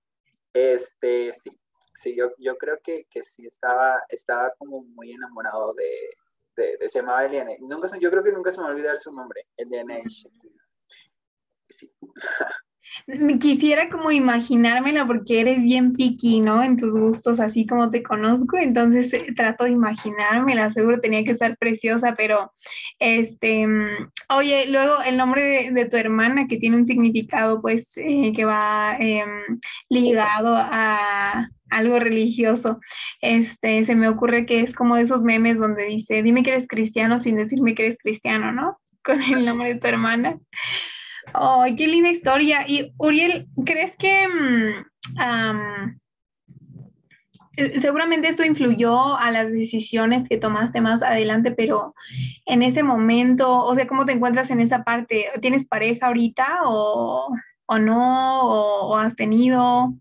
[0.52, 1.50] este, sí,
[1.94, 5.90] sí, yo, yo creo que, que sí estaba, estaba como muy enamorado de,
[6.56, 7.58] de, de se llamaba Eliane.
[7.60, 10.02] Nunca, yo creo que nunca se me va a olvidar su nombre, Eliane
[11.68, 11.92] Sí.
[13.40, 16.62] Quisiera como imaginármela porque eres bien piqui, ¿no?
[16.62, 21.32] En tus gustos, así como te conozco, entonces eh, trato de imaginármela, seguro tenía que
[21.32, 22.52] estar preciosa, pero
[22.98, 28.32] este, mm, oye, luego el nombre de, tu hermana que tiene un significado pues eh,
[28.34, 32.80] que va em, ligado a algo religioso,
[33.20, 37.18] este, se me ocurre que es como esos memes donde dice, dime que eres cristiano
[37.18, 38.78] sin decirme que eres cristiano, ¿no?
[39.04, 40.38] Con el nombre de tu hermana.
[41.32, 42.64] ¡Ay, qué linda historia!
[42.66, 45.98] Y Uriel, ¿crees que mm,
[47.56, 51.94] eh, seguramente esto influyó a las decisiones que tomaste más adelante, pero
[52.46, 55.26] en ese momento, o sea, ¿cómo te encuentras en esa parte?
[55.40, 57.34] ¿Tienes pareja ahorita o,
[57.78, 58.42] no?
[58.42, 59.94] ¿O, has tenido?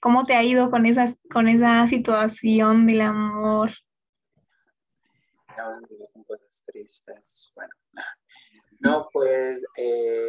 [0.00, 0.84] ¿Cómo te ha ido con,
[1.30, 3.72] con esa situación del amor?
[6.26, 7.52] cosas tristes.
[7.54, 7.70] Bueno,
[8.80, 10.27] no, pues eh,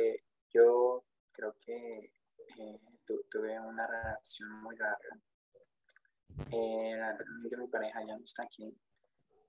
[6.51, 8.75] Eh, realmente mi pareja ya no está aquí.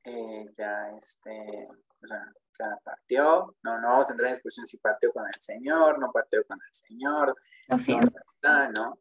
[0.05, 1.69] Eh, ya este,
[2.03, 2.25] o sea,
[2.59, 3.57] ya partió.
[3.63, 6.59] No, no vamos a entrar en discusión si partió con el Señor, no partió con
[6.67, 7.35] el Señor.
[7.69, 8.99] no está, ¿no?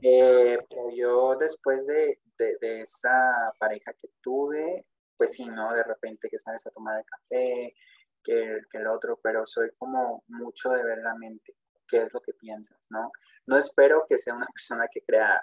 [0.00, 4.84] pero yo después de, de, de esa pareja que tuve,
[5.16, 5.72] pues sí, ¿no?
[5.74, 7.74] De repente que sales a tomar el café,
[8.22, 12.32] que, el otro, pero soy como mucho de ver la mente, qué es lo que
[12.34, 13.10] piensas, ¿no?
[13.46, 15.42] No espero que sea una persona que crea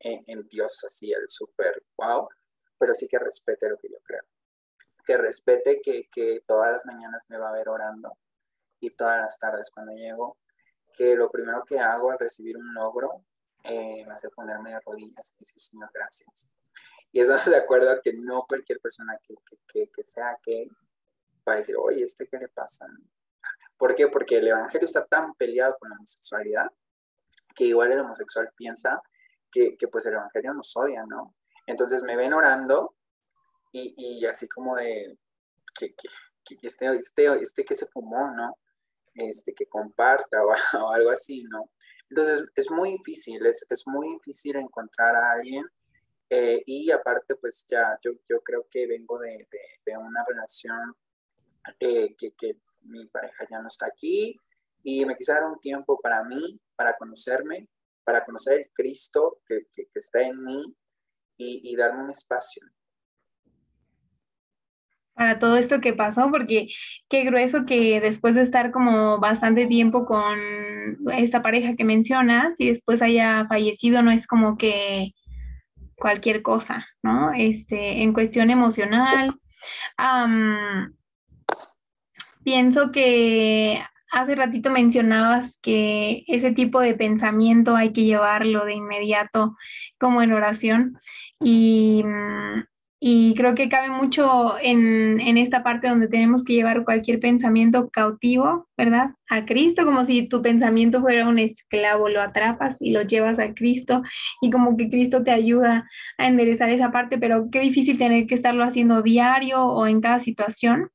[0.00, 2.28] en, Dios así, el súper wow,
[2.78, 4.22] pero sí que respete lo que yo creo.
[5.04, 8.16] Que respete que, que todas las mañanas me va a ver orando
[8.80, 10.38] y todas las tardes cuando llego,
[10.92, 13.24] que lo primero que hago al recibir un logro
[13.64, 16.48] eh, va a ser ponerme de rodillas y decir, Señor, gracias.
[17.12, 19.34] Y eso de acuerdo a que no cualquier persona que,
[19.66, 20.68] que, que sea que
[21.46, 22.86] va a decir, oye, ¿este qué le pasa?
[23.76, 24.08] ¿Por qué?
[24.08, 26.66] Porque el evangelio está tan peleado con la homosexualidad
[27.54, 29.02] que igual el homosexual piensa
[29.50, 31.34] que, pues el evangelio nos odia, ¿no?
[31.66, 32.94] Entonces me ven orando
[33.72, 35.18] y, y así como de
[35.74, 36.08] que, que,
[36.44, 38.56] que este, este, este, que se fumó, ¿no?
[39.14, 40.38] Este que comparta
[40.80, 41.70] o, algo así, ¿no?
[42.08, 45.64] Entonces es muy difícil, es, es muy difícil encontrar a alguien
[46.28, 50.94] eh, y aparte pues ya yo, yo creo que vengo de, de, de una relación
[51.78, 54.40] eh, que, que, mi pareja ya no está aquí
[54.82, 57.68] y me quise dar un tiempo para mí, para conocerme,
[58.10, 60.74] para conocer el Cristo que, que, está en mí
[61.36, 62.60] y, y, darme un espacio.
[65.14, 66.68] Para todo esto que pasó, porque
[67.08, 70.38] qué grueso que después de estar como bastante tiempo con
[71.12, 75.12] esta pareja que mencionas y después haya fallecido, no es como que
[75.94, 77.32] cualquier cosa, ¿no?
[77.32, 79.38] Este, en cuestión emocional.
[82.42, 89.56] Pienso que hace ratito mencionabas que ese tipo de pensamiento hay que llevarlo de inmediato
[89.98, 90.98] como en oración
[91.40, 92.64] y, mm,
[93.02, 97.88] y creo que cabe mucho en, en, esta parte donde tenemos que llevar cualquier pensamiento
[97.88, 99.12] cautivo, ¿verdad?
[99.30, 103.54] A Cristo, como si tu pensamiento fuera un esclavo, lo atrapas y lo llevas a
[103.54, 104.02] Cristo
[104.42, 108.34] y como que Cristo te ayuda a enderezar esa parte, pero qué difícil tener que
[108.34, 110.90] estarlo haciendo diario o en cada situación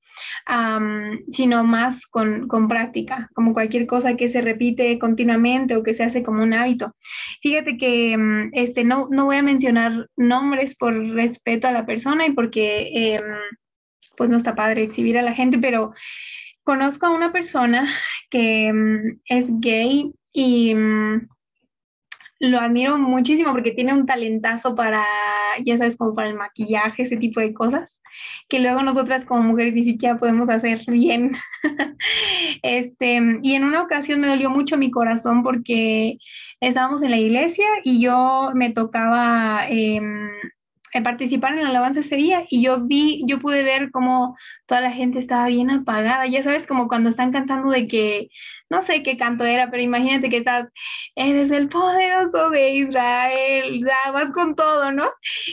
[1.32, 6.04] sino más con, con, práctica, como cualquier cosa que se repite continuamente o que se
[6.04, 6.96] hace como un hábito.
[7.42, 11.95] Fíjate que mm, este, no, no voy a mencionar nombres por respeto a la persona
[11.96, 13.24] y porque em,
[14.18, 15.94] pues no está padre exhibir a la gente, pero
[16.64, 17.88] conozco a una persona
[18.30, 21.28] que mm, es gay y mm,
[22.40, 25.04] lo admiro muchísimo porque tiene un talentazo para,
[25.64, 28.00] ya sabes, como para el maquillaje, ese tipo de cosas,
[28.50, 31.32] que luego nosotras como mujeres ni siquiera podemos hacer bien.
[32.64, 36.18] este, y en una ocasión me dolió mucho mi corazón porque
[36.60, 39.68] estábamos en la iglesia y yo me tocaba...
[41.02, 44.92] participar en la alabanza ese día y yo vi, yo pude ver cómo toda la
[44.92, 48.30] gente estaba bien apagada, ya sabes, como cuando están cantando de que,
[48.70, 50.72] no sé qué canto era, pero imagínate que estás,
[51.16, 55.10] eres el poderoso de Israel, vas con todo, ¿no?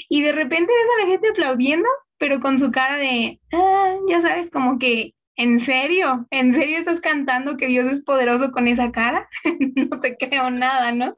[0.08, 4.20] Y de repente ves a la gente aplaudiendo, pero con su cara de, ah, ya
[4.20, 6.26] sabes, como que ¿En serio?
[6.30, 9.28] ¿En serio estás cantando que Dios es poderoso con esa cara?
[9.76, 11.16] no te creo nada, ¿no?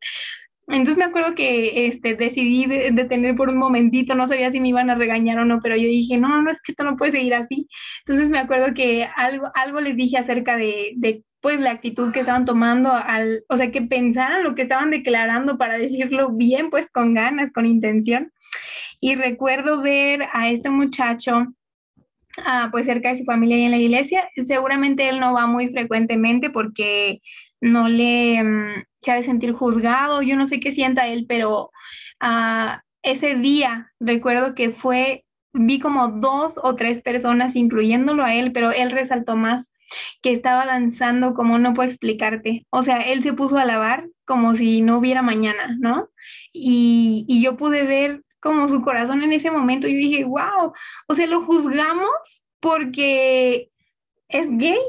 [0.68, 4.88] Entonces me acuerdo que este, decidí detener por un momentito, no sabía si me iban
[4.88, 7.34] a regañar o no, pero yo dije, no, no, es que esto no puede seguir
[7.34, 7.68] así.
[8.00, 12.20] Entonces me acuerdo que algo, algo les dije acerca de, de pues la actitud que
[12.20, 16.90] estaban tomando, al, o sea, que pensaran lo que estaban declarando para decirlo bien, pues
[16.90, 18.32] con ganas, con intención.
[19.00, 21.48] Y recuerdo ver a este muchacho
[22.38, 24.30] ah, pues cerca de su familia y en la iglesia.
[24.46, 27.20] Seguramente él no va muy frecuentemente porque
[27.60, 31.70] no le mm, se de sentir juzgado, yo no sé qué sienta él, pero
[32.22, 38.52] uh, ese día recuerdo que fue, vi como dos o tres personas, incluyéndolo a él,
[38.52, 39.70] pero él resaltó más
[40.22, 42.66] que estaba danzando como no puedo explicarte.
[42.70, 46.08] O sea, él se puso a lavar como si no hubiera mañana, ¿no?
[46.52, 49.86] Y, y yo pude ver como su corazón en ese momento.
[49.86, 50.72] Yo dije, wow,
[51.06, 53.70] o sea, lo juzgamos porque
[54.28, 54.80] es gay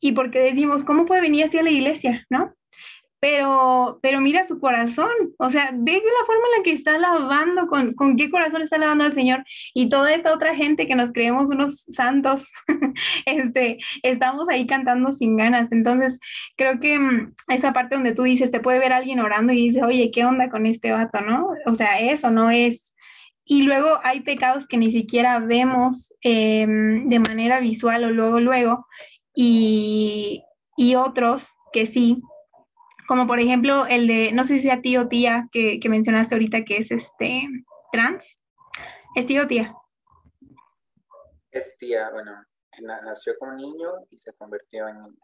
[0.00, 2.26] y porque decimos, ¿cómo puede venir así a la iglesia?
[2.28, 2.55] ¿No?
[3.18, 7.66] Pero, pero mira su corazón, o sea, ve la forma en la que está alabando,
[7.66, 11.12] con, con qué corazón está alabando al Señor y toda esta otra gente que nos
[11.12, 12.46] creemos unos santos,
[13.26, 15.72] este, estamos ahí cantando sin ganas.
[15.72, 16.18] Entonces,
[16.56, 19.82] creo que mm, esa parte donde tú dices, te puede ver alguien orando y dice,
[19.82, 21.48] oye, ¿qué onda con este vato, no?
[21.64, 22.94] O sea, eso no es,
[23.48, 28.86] y luego hay pecados que ni siquiera vemos em, de manera visual o luego, luego,
[29.32, 30.42] y,
[30.76, 32.20] y otros que sí,
[33.06, 36.34] como por ejemplo el de, no sé si a tío o tía que, que, mencionaste
[36.34, 37.48] ahorita que es este
[37.92, 38.38] trans,
[39.14, 39.74] es tío o tía.
[41.50, 42.32] Es tía, bueno,
[43.04, 45.16] nació como niño y se convirtió en niña.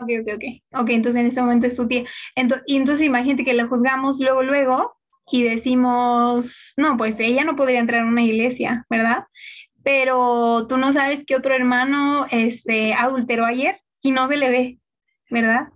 [0.00, 0.82] Ok, ok, ok.
[0.82, 2.04] Ok, entonces en este momento es tu tía.
[2.34, 4.96] Entonces, y entonces imagínate que la juzgamos luego, luego
[5.32, 9.24] y decimos, no, pues ella no podría entrar en una iglesia, ¿verdad?
[9.82, 14.78] pero tú no sabes que otro hermano este, adulteró ayer y no se le ve,
[15.30, 15.68] ¿verdad?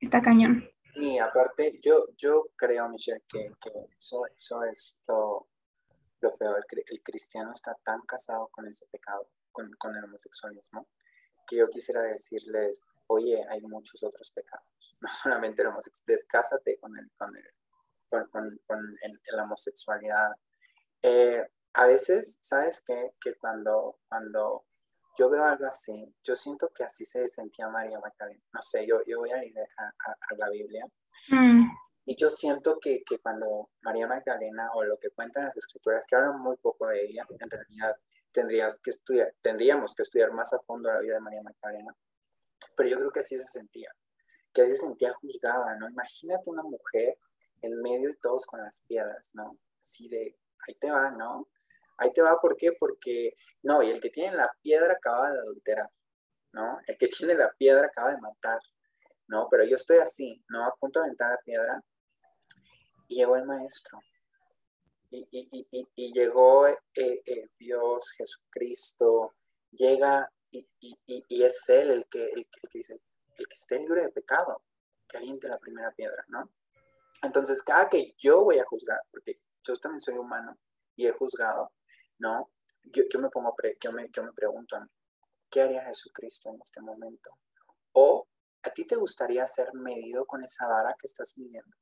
[0.00, 0.68] Está cañón.
[0.94, 5.46] Y aparte, yo, yo creo, Michelle, que, que eso, eso, es lo,
[6.20, 6.56] lo feo.
[6.56, 10.88] El, cristiano está tan casado con ese pecado, con, con, el homosexualismo,
[11.46, 14.66] que yo quisiera decirles, oye, hay muchos otros pecados.
[15.00, 17.44] No solamente el homosexualismo, descásate con, el, con, el,
[18.08, 20.30] con, con, el, la homosexualidad.
[21.02, 23.12] Eh, a veces, ¿sabes qué?
[23.20, 24.64] Que cuando, cuando
[25.18, 28.42] yo veo algo así, yo siento que así se sentía María Magdalena.
[28.52, 30.86] No sé, yo, yo voy a ir a, la Biblia.
[31.28, 31.68] Mm.
[32.04, 36.16] Y yo siento que, que, cuando María Magdalena, o lo que cuentan las escrituras, que
[36.16, 37.96] hablan muy poco de ella, en realidad
[38.32, 41.96] tendrías que estudiar, tendríamos que estudiar más a fondo la vida de María Magdalena.
[42.76, 43.90] Pero yo creo que así se sentía,
[44.52, 45.88] que así se sentía juzgada, ¿no?
[45.88, 47.18] Imagínate una mujer
[47.62, 49.58] en medio de todos con las piedras, ¿no?
[49.80, 51.48] Así de, ahí te va, ¿no?
[51.98, 52.72] Ahí te va, ¿por qué?
[52.72, 55.90] Porque, no, y el que tiene la piedra acaba de adulterar,
[56.52, 56.78] ¿no?
[56.86, 58.60] El que tiene la piedra acaba de matar,
[59.28, 59.48] ¿no?
[59.50, 60.64] Pero yo estoy así, ¿no?
[60.64, 61.82] A punto de aventar la piedra.
[63.08, 64.00] Y llegó el maestro.
[65.10, 69.36] Y, y, y, y llegó eh, eh, Dios, Jesucristo,
[69.70, 73.00] llega y, es Él el que, el, que dice,
[73.36, 74.62] el que esté libre de pecado,
[75.08, 76.50] que aviente la primera piedra, ¿no?
[77.22, 80.58] Entonces, cada que yo voy a juzgar, porque yo también soy humano
[80.96, 81.72] y he juzgado,
[82.18, 82.50] ¿no?
[82.84, 84.78] Yo, me pongo, yo me, me pregunto,
[85.50, 87.30] ¿qué haría Jesucristo en este momento?
[87.92, 88.26] O,
[88.62, 91.76] ¿a ti te gustaría ser medido con esa vara que estás midiendo?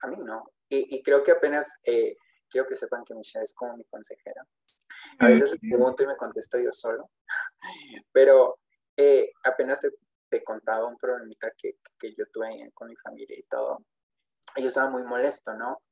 [0.00, 0.50] A mí no.
[0.68, 2.16] Y, creo que apenas, eh,
[2.48, 4.46] quiero que sepan que Michelle es como mi consejera.
[5.18, 7.10] A veces le pregunto y me contesto yo solo,
[8.12, 8.58] pero
[8.96, 9.90] eh, apenas te,
[10.28, 13.84] te, contaba un problemita que, que yo tuve con mi familia y todo.
[14.56, 15.82] Y yo estaba muy molesto, ¿no?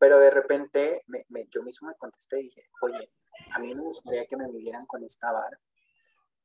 [0.00, 3.12] Pero de repente me, yo mismo me contesté y dije, oye,
[3.52, 5.60] a mí me gustaría que me midieran con esta vara,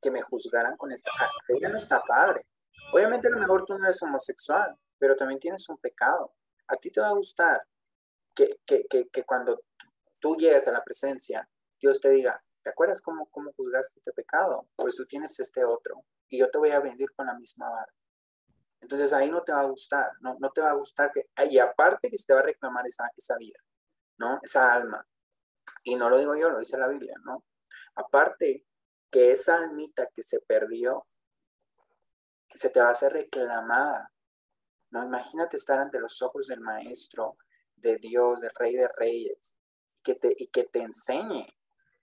[0.00, 1.32] que me juzgaran con esta vara.
[1.48, 2.46] Ella no está padre.
[2.92, 6.34] Obviamente a lo mejor tú no eres homosexual, pero también tienes un pecado.
[6.68, 7.62] A ti te va a gustar
[8.34, 9.58] que, que, que, que cuando
[10.18, 11.48] tú llegues a la presencia,
[11.80, 14.68] Dios te diga, ¿te acuerdas cómo, cómo juzgaste este pecado?
[14.76, 17.92] Pues tú tienes este otro y yo te voy a venir con la misma vara.
[18.86, 21.58] Entonces ahí no te va a gustar, no, no te va a gustar que, y
[21.58, 23.58] aparte que se te va a reclamar esa, esa vida,
[24.16, 24.38] ¿no?
[24.44, 25.04] Esa alma.
[25.82, 27.42] Y no lo digo yo, lo dice la Biblia, ¿no?
[27.96, 28.64] Aparte
[29.10, 31.04] que esa almita que se perdió,
[32.54, 34.12] se te va a hacer reclamada.
[34.90, 37.38] No, imagínate estar ante los ojos del Maestro,
[37.74, 39.56] de Dios, del Rey de Reyes,
[40.04, 41.44] que te, y que te enseñe.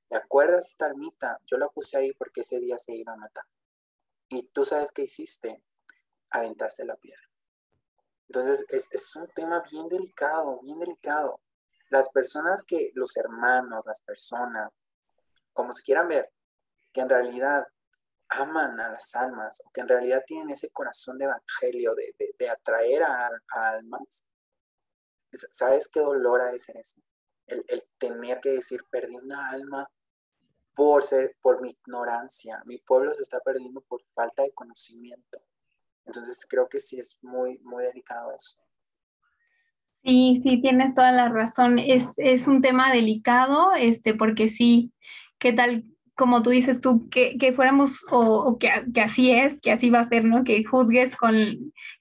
[0.09, 1.39] ¿Te acuerdas esta almita?
[1.45, 3.45] Yo la puse ahí porque ese día se iba a matar.
[4.27, 5.63] Y tú sabes qué hiciste,
[6.33, 7.21] aventaste la piedra.
[8.27, 11.39] Entonces es, un tema bien delicado, bien delicado.
[11.89, 14.69] Las personas que, los hermanos, las personas,
[15.53, 16.31] como se quieran ver,
[16.91, 17.63] que en realidad
[18.29, 23.03] aman a las almas o que en realidad tienen ese corazón de evangelio, de, atraer
[23.03, 24.23] a, almas,
[25.51, 26.73] ¿sabes qué dolor ha de eso?
[27.45, 29.87] El, el, tener que decir, perdí una alma
[30.73, 32.63] por, ser, por mi ignorancia.
[32.65, 35.43] Mi pueblo se está perdiendo por falta de conocimiento.
[36.05, 38.59] Entonces creo que sí es muy, muy delicado eso.
[40.03, 41.79] Sí, sí, tienes toda la razón.
[41.79, 44.91] Es, es un tema delicado, este, porque sí,
[45.39, 45.85] ¿qué tal
[46.15, 50.01] como tú dices tú, que, que fuéramos o, que, que, así es, que así va
[50.01, 50.43] a ser, ¿no?
[50.43, 51.35] Que juzgues con,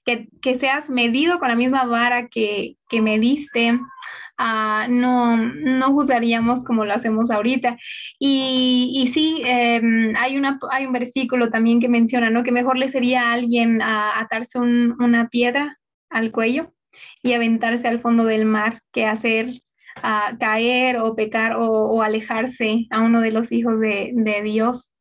[0.05, 5.91] que, que seas medido con la misma vara que, que me diste, uh, no, no
[5.93, 7.77] juzgaríamos como lo hacemos ahorita.
[8.19, 9.81] Y, y sí, eh,
[10.17, 12.43] hay, una, hay un versículo también que menciona, ¿no?
[12.43, 16.71] Que mejor le sería a alguien a atarse un, una piedra al cuello
[17.23, 19.61] y aventarse al fondo del mar que hacer
[19.95, 24.93] a caer o pecar o, alejarse a uno de los hijos de, de Dios.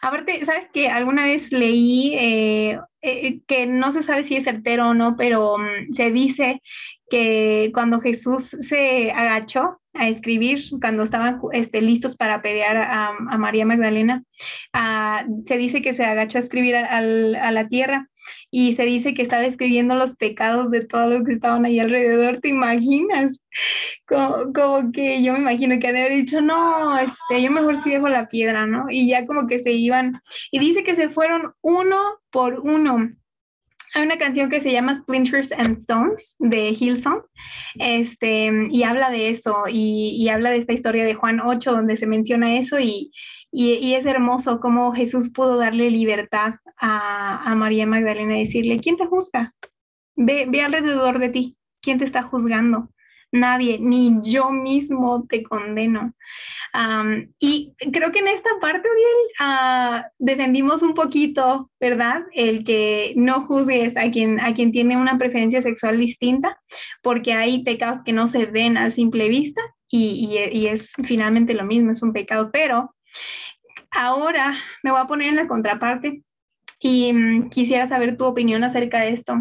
[0.00, 4.88] Aparte, ¿sabes que Alguna vez leí eh, eh, que no se sabe si es certero
[4.90, 6.62] o no, pero mm, se dice
[7.10, 13.66] que cuando Jesús se agachó a escribir, cuando estaban este, listos para pelear a, María
[13.66, 14.24] Magdalena,
[14.72, 18.08] ah, se dice que se agachó a escribir a, la tierra
[18.50, 22.40] y se dice que estaba escribiendo los pecados de todos los que estaban ahí alrededor,
[22.40, 23.42] ¿te imaginas?
[24.06, 28.28] Como, que yo me imagino que haber dicho, no, este, yo mejor sí dejo la
[28.28, 28.86] piedra, ¿no?
[28.90, 30.20] Y ya como que se iban,
[30.50, 33.10] y dice que se fueron uno por uno
[33.94, 37.22] hay una canción que se llama Splinters and Stones de Hillsong,
[37.78, 42.06] este, y habla de eso, y, habla de esta historia de Juan 8, donde se
[42.06, 43.12] menciona eso, y,
[43.50, 48.96] y, es hermoso cómo Jesús pudo darle libertad a, a María Magdalena y decirle, ¿quién
[48.96, 49.54] te juzga?
[50.16, 52.88] Ve, ve alrededor de ti, ¿quién te está juzgando?
[53.32, 56.14] Nadie, ni yo mismo te condeno.
[57.38, 62.22] y creo que en esta parte, Uriel, uh, defendimos un poquito, ¿verdad?
[62.32, 66.58] El que no juzgues a quien, a quien tiene una preferencia sexual distinta,
[67.02, 71.64] porque hay pecados que no se ven a simple vista y, y es finalmente lo
[71.64, 72.94] mismo, es un pecado, pero
[73.90, 76.22] ahora me voy a poner en la contraparte
[76.80, 79.34] y mm, quisiera saber tu opinión acerca de esto.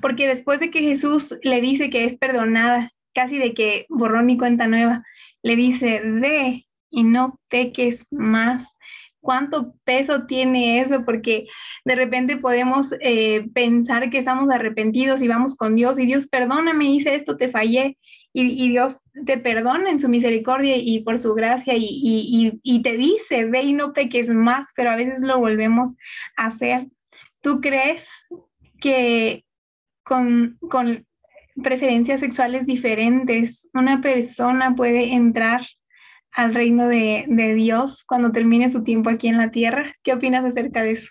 [0.00, 4.36] Porque después de que Jesús le dice que es perdonada, casi de que borró mi
[4.36, 5.04] cuenta nueva,
[5.42, 8.76] le dice, ve y no peques más.
[9.20, 11.04] ¿Cuánto peso tiene eso?
[11.04, 11.46] Porque
[11.84, 16.86] de repente podemos eh, pensar que estamos arrepentidos y vamos con Dios y Dios, perdóname,
[16.86, 17.98] hice esto, te fallé.
[18.34, 23.44] Y, Dios te perdona en su misericordia y por su gracia y, y te dice,
[23.44, 25.94] ve y no peques más, pero a veces lo volvemos
[26.38, 26.86] a hacer.
[27.42, 28.02] ¿Tú crees
[28.80, 29.44] que
[30.12, 31.06] con, con
[31.62, 35.62] preferencias sexuales diferentes, una persona puede entrar
[36.32, 39.96] al reino de, de, Dios cuando termine su tiempo aquí en la tierra.
[40.02, 41.08] ¿Qué opinas acerca de eso?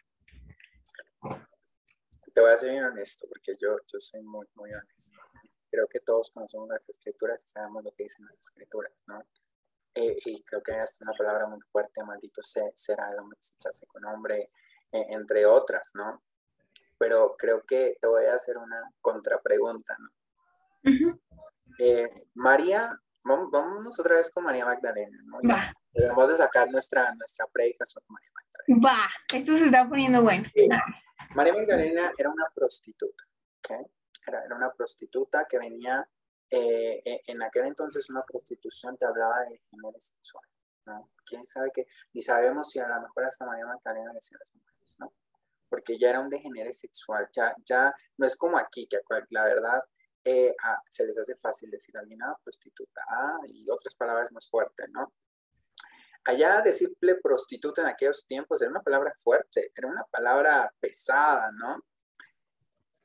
[2.31, 5.19] Te voy a ser honesto, porque yo, yo soy muy, muy honesto.
[5.71, 9.19] Creo que todos conocemos las escrituras y sabemos lo que dicen las escrituras, ¿no?
[9.95, 13.87] Eh, y creo que es una palabra muy fuerte, maldito será el hombre que se
[13.87, 14.51] con hombre,
[14.91, 16.21] eh, entre otras, ¿no?
[17.01, 21.19] Pero creo que te voy a hacer una contrapregunta, ¿no?
[21.79, 25.39] Eh, María, vámonos otra vez con María Magdalena, ¿no?
[25.93, 28.87] Debemos de sacar nuestra, nuestra predica sobre María Magdalena.
[28.87, 30.47] Va, esto se está poniendo bueno.
[31.33, 33.23] María Magdalena era una prostituta,
[33.57, 33.71] ¿ok?
[34.27, 36.07] Era, era una prostituta que venía,
[36.51, 40.45] eh, e, en aquel entonces una prostitución te hablaba de género sexual,
[40.85, 41.09] ¿no?
[41.25, 41.87] ¿Quién sabe qué?
[42.13, 45.11] Ni sabemos si a lo mejor hasta María Magdalena decía las mujeres, ¿no?
[45.71, 48.99] Porque ya era un degenere sexual, ya, ya no es como aquí, que
[49.29, 49.79] la verdad
[50.25, 54.29] eh, ah, se les hace fácil decir a alguien, ah, prostituta, ah, y otras palabras
[54.33, 55.13] más fuertes, ¿no?
[56.25, 61.83] Allá decirle prostituta en aquellos tiempos era una palabra fuerte, era una palabra pesada, ¿no?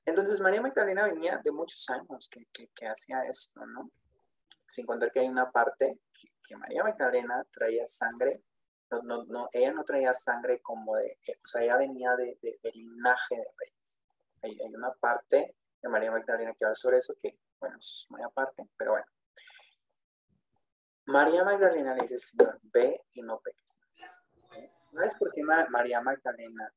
[0.04, 3.92] Entonces María Magdalena venía de muchos años que, que, hacía esto, ¿no?
[4.66, 8.42] Sin contar que hay una parte que, que María Magdalena traía sangre
[8.90, 13.36] no, no, ella no traía sangre como de, o sea, ella venía de, de, linaje
[13.36, 14.00] de reyes.
[14.42, 18.06] hay, hay una parte de María Magdalena que habla sobre eso, que, bueno, eso es
[18.10, 19.06] muy aparte, pero bueno.
[21.06, 24.10] María Magdalena le dice Señor, ve y no peques más.
[24.92, 26.72] ¿Sabes por qué María Magdalena,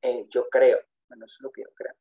[0.00, 0.78] eh, yo creo,
[1.08, 1.94] bueno, eso es lo que yo creo,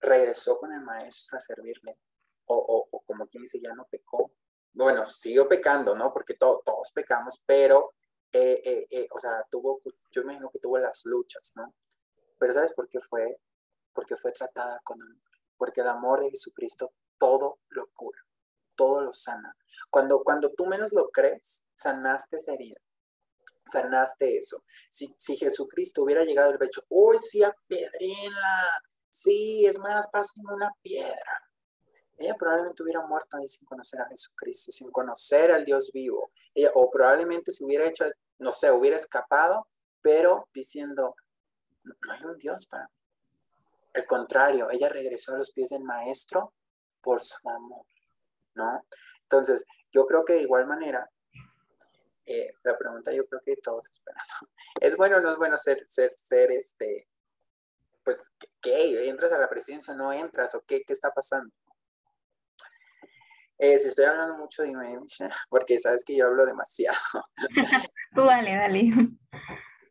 [0.00, 1.98] regresó con el maestro a servirle,
[2.46, 4.32] o, o, como quien dice, ya no pecó.
[4.72, 6.12] Bueno, siguió pecando, ¿no?
[6.12, 7.94] Porque todos pecamos, pero,
[8.32, 9.80] eh, eh, eh, o sea, tuvo,
[10.12, 11.74] yo imagino que tuvo las luchas, ¿no?
[12.38, 13.40] Pero ¿sabes por qué fue?
[13.92, 15.16] Porque fue tratada con amor.
[15.56, 18.20] Porque el amor de Jesucristo todo lo cura,
[18.76, 19.56] todo lo sana.
[19.90, 22.80] Cuando, cuando tú menos lo crees, sanaste esa herida
[23.68, 24.64] sanaste eso.
[24.90, 28.66] Si, si Jesucristo hubiera llegado al pecho, uy, sí, apedrenla,
[29.10, 31.47] sí, es más, pasen una piedra.
[32.18, 36.32] Ella probablemente hubiera muerto ahí sin conocer a Jesucristo, sin conocer al Dios vivo.
[36.52, 38.04] Ella, o probablemente se hubiera hecho,
[38.38, 39.68] no sé, hubiera escapado,
[40.02, 41.14] pero diciendo,
[41.84, 42.92] no, hay un Dios para mí.
[43.94, 46.54] Al contrario, ella regresó a los pies del Maestro
[47.00, 47.86] por su amor,
[48.54, 48.84] ¿no?
[49.22, 51.08] Entonces, yo creo que de igual manera,
[52.26, 54.20] eh, la pregunta yo creo que todos esperan.
[54.80, 57.08] ¿Es bueno o no es bueno ser, ser, ser este,
[58.04, 59.08] pues, ¿qué?
[59.08, 60.54] ¿Entras a la presidencia o no entras?
[60.54, 61.52] ¿O qué, qué está pasando?
[63.58, 64.98] Eh, si estoy hablando mucho, dime,
[65.50, 66.98] porque sabes que yo hablo demasiado.
[68.14, 68.84] Tú dale, dale.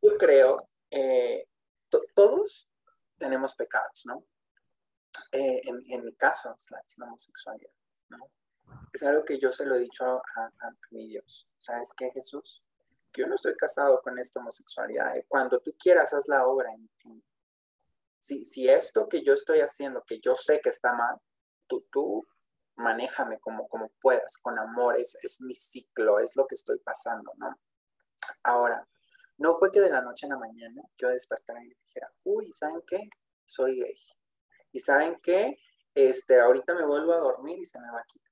[0.01, 1.47] Yo creo, eh,
[2.15, 2.69] todos
[3.17, 4.23] tenemos pecados, ¿no?
[5.31, 6.55] Eh, en, en, mi caso,
[6.97, 7.71] la homosexualidad,
[8.09, 8.31] ¿no?
[8.93, 10.51] es algo que yo se lo he dicho a,
[10.91, 11.47] mi Dios.
[11.57, 12.63] ¿Sabes qué, Jesús?
[13.13, 15.13] Yo no estoy casado con esta homosexualidad.
[15.27, 17.23] Cuando tú quieras, haz la obra en ti.
[18.19, 21.17] Si, si esto que yo estoy haciendo, que yo sé que está mal,
[21.67, 22.27] tú, tú
[22.77, 27.31] manéjame como, como puedas, con amor, es, es mi ciclo, es lo que estoy pasando,
[27.37, 27.59] ¿no?
[28.43, 28.87] Ahora,
[29.37, 32.81] no fue que de la noche a la mañana yo despertara y dijera, uy, ¿saben
[32.87, 33.09] qué?
[33.45, 33.95] Soy gay.
[34.71, 35.59] Y ¿saben qué?
[35.93, 38.27] Este, ahorita me vuelvo a dormir y se me va a quitar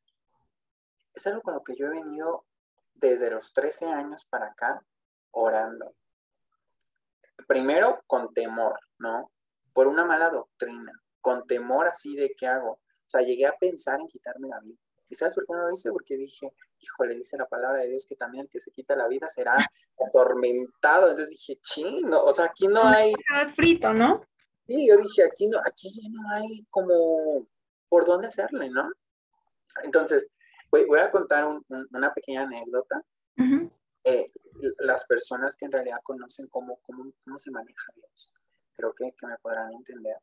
[1.16, 2.46] es algo con lo que yo he venido
[2.94, 4.86] desde los 13 años para acá
[5.32, 5.96] orando.
[7.48, 9.32] Primero con temor, ¿no?
[9.74, 10.92] Por una mala doctrina,
[11.22, 12.80] con temor así de qué hago.
[13.06, 14.78] O sea, llegué a pensar en quitarme la vida.
[15.08, 15.92] ¿Y sabes por qué no lo hice?
[15.92, 19.08] Porque dije, híjole, dice la palabra de Dios que también el que se quita la
[19.08, 19.56] vida será
[20.08, 21.10] atormentado.
[21.10, 23.14] Entonces dije, chino, o sea, aquí no hay...
[23.14, 24.26] Estabas frito, ¿no?
[24.68, 27.48] Sí, yo dije, aquí no, aquí no hay como
[27.88, 28.90] por dónde hacerle, ¿no?
[29.84, 30.26] Entonces,
[30.84, 31.46] Voy, a contar
[31.92, 33.04] una pequeña anécdota.
[34.04, 34.32] Eh,
[34.80, 38.32] las personas que en realidad conocen cómo, cómo, cómo se maneja Dios,
[38.76, 40.18] creo que, que, me podrán entender.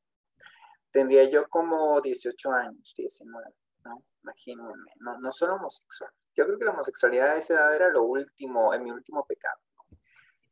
[0.92, 4.04] Tendría yo como 18 años, 19, ¿no?
[4.22, 6.10] Imagínense, no, no solo homosexual.
[6.36, 9.60] Yo creo que la homosexualidad a esa edad era lo último, en mi último pecado.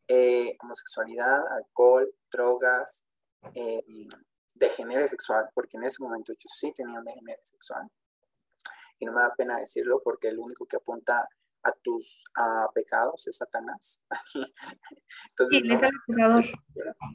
[0.08, 3.04] Eh, homosexualidad, alcohol, drogas,
[3.54, 3.84] eh,
[4.54, 7.88] degenere sexual, porque en ese momento yo sí tenía un degenere sexual
[9.00, 11.26] y no me da pena decirlo porque el único que apunta
[11.62, 12.24] a tus
[12.74, 14.00] pecados es Satanás.
[15.30, 15.62] Entonces,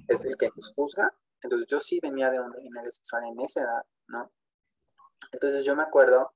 [0.08, 1.14] es el que nos juzga.
[1.42, 4.32] Entonces yo sí venía de un degenere sexual en esa edad, ¿no?
[5.32, 6.34] Entonces yo me acuerdo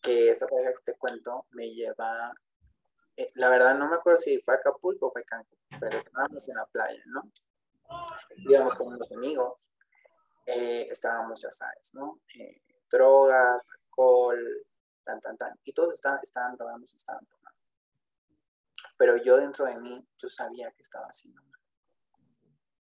[0.00, 2.34] que esa pareja que te cuento me lleva,
[3.16, 6.56] eh, la verdad no me acuerdo si fue Acapulco o fue Cancún, pero estábamos en
[6.56, 7.22] la playa, ¿no?
[8.48, 9.70] Íbamos con unos amigos,
[10.46, 12.20] eh, estábamos, ya sabes, ¿no?
[12.38, 14.66] Eh, drogas, alcohol,
[15.04, 15.58] tan, tan, tan.
[15.64, 16.56] Y todos estaban, estaban
[16.86, 17.60] se estaban tomando.
[18.96, 21.61] Pero yo dentro de mí, yo sabía que estaba haciendo mal.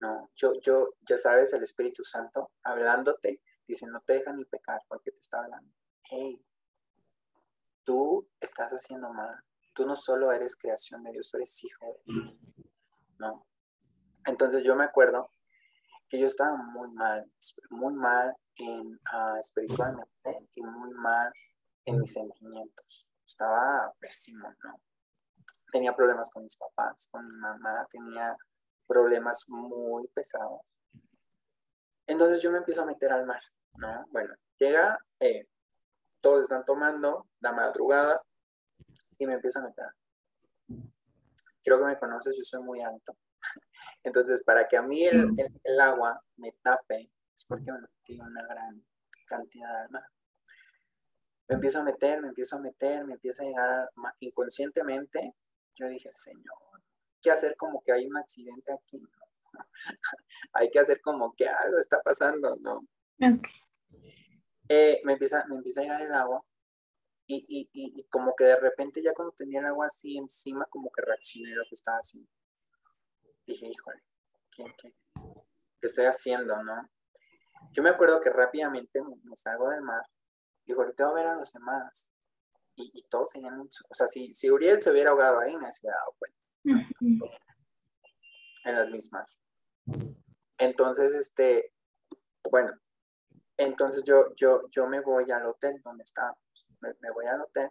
[0.03, 4.81] No, yo, yo, ya sabes, el Espíritu Santo hablándote, dice, no te deja ni pecar
[4.89, 5.71] porque te está hablando.
[6.09, 6.45] Hey,
[7.85, 9.33] tú estás haciendo mal.
[9.73, 12.37] Tú no solo eres creación de Dios, tú eres hijo de Dios.
[13.17, 13.47] No.
[14.25, 15.29] Entonces yo me acuerdo
[16.09, 17.31] que yo estaba muy mal,
[17.69, 21.31] muy mal en, uh, espiritualmente y muy mal
[21.85, 23.09] en mis sentimientos.
[23.25, 24.81] Estaba pésimo, ¿no?
[25.71, 28.35] Tenía problemas con mis papás, con mi mamá, tenía
[28.93, 30.61] problemas muy pesados.
[32.07, 33.41] Entonces yo me empiezo a meter al mar,
[33.79, 34.05] ¿no?
[34.11, 35.47] Bueno, llega, eh,
[36.21, 38.21] todos están tomando la madrugada
[39.17, 39.85] y me empiezo a meter.
[41.63, 43.15] Creo que me conoces, yo soy muy alto.
[44.03, 45.29] Entonces, para que a mí el,
[45.63, 48.85] el agua me tape, es porque me metí una gran
[49.25, 50.03] cantidad de mar
[51.49, 53.89] me empiezo a meter, me empiezo a meter, me empieza a llegar
[54.19, 55.35] inconscientemente.
[55.75, 56.72] Yo dije, Señor,
[57.23, 59.01] ¿qué hacer como que hay un accidente aquí?
[60.53, 62.81] hay que hacer como que algo está pasando, ¿no?
[64.69, 66.43] Eh, me, empieza, me empieza a llegar el agua
[67.25, 70.91] y, y, y, como que de repente ya cuando tenía el agua así encima, como
[70.91, 72.29] que reaccioné lo que estaba haciendo.
[73.45, 74.03] Dije, híjole,
[74.51, 76.89] ¿qué, qué, qué estoy haciendo, no?
[77.71, 80.03] Yo me acuerdo que rápidamente me, salgo del mar
[80.65, 82.07] y volteo a ver a los demás
[82.75, 85.97] y, y todos seguían, o sea, si, si Uriel se hubiera ahogado ahí, me hubiera
[85.97, 86.42] dado cuenta.
[86.65, 87.19] En
[88.75, 89.39] las mismas.
[90.57, 91.73] Entonces, este,
[92.49, 92.71] bueno,
[93.57, 97.69] entonces yo, yo, yo me voy al hotel donde estábamos, me, voy al hotel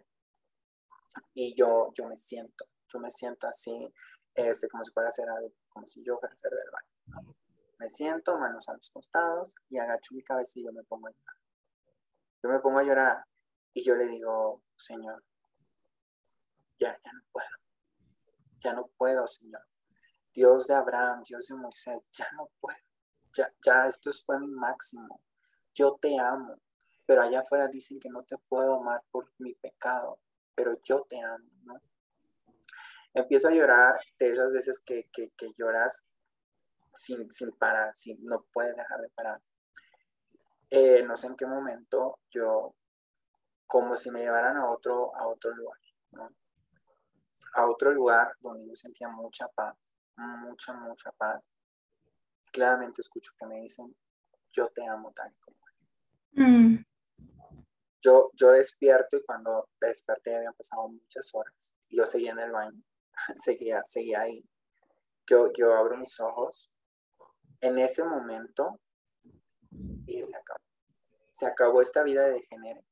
[1.33, 3.93] y yo, yo me siento, yo me siento así,
[4.35, 7.35] este, como si fuera a hacer algo, como si yo fuera a hacer del baño.
[7.79, 11.11] Me siento, manos a los costados y agacho mi cabeza y yo me pongo a
[11.11, 11.35] llorar.
[12.43, 13.25] Yo me pongo a llorar
[13.73, 15.23] y yo le digo, Señor,
[16.79, 17.47] ya, ya no puedo,
[18.63, 19.61] ya no puedo, Señor.
[20.33, 22.77] Dios de Abraham, Dios de Moisés, ya no puedo,
[23.33, 25.21] ya, ya esto fue mi máximo.
[25.75, 26.55] Yo te amo,
[27.05, 30.19] pero allá afuera dicen que no te puedo amar por mi pecado,
[30.55, 31.81] pero yo te amo, ¿no?
[33.13, 36.03] Empiezo a llorar de esas veces que, que, que lloras
[36.95, 39.41] sin, sin parar, sin, no puedes dejar de parar.
[40.69, 42.75] Eh, no sé en qué momento yo,
[43.67, 45.79] como si me llevaran a otro, a otro lugar,
[46.11, 46.33] ¿no?
[47.55, 49.75] A otro lugar donde yo sentía mucha paz,
[50.17, 51.49] mucha, mucha paz.
[52.51, 53.95] Claramente escucho que me dicen,
[54.51, 55.57] yo te amo tal y como
[56.33, 56.85] mm.
[58.01, 61.73] Yo, yo despierto y cuando desperté habían pasado muchas horas.
[61.89, 62.83] Yo seguía en el baño,
[63.37, 64.43] seguía, seguía ahí.
[65.27, 66.69] Yo, yo abro mis ojos.
[67.61, 68.81] En ese momento,
[70.05, 70.59] y se acabó.
[71.31, 72.85] Se acabó esta vida de degenere.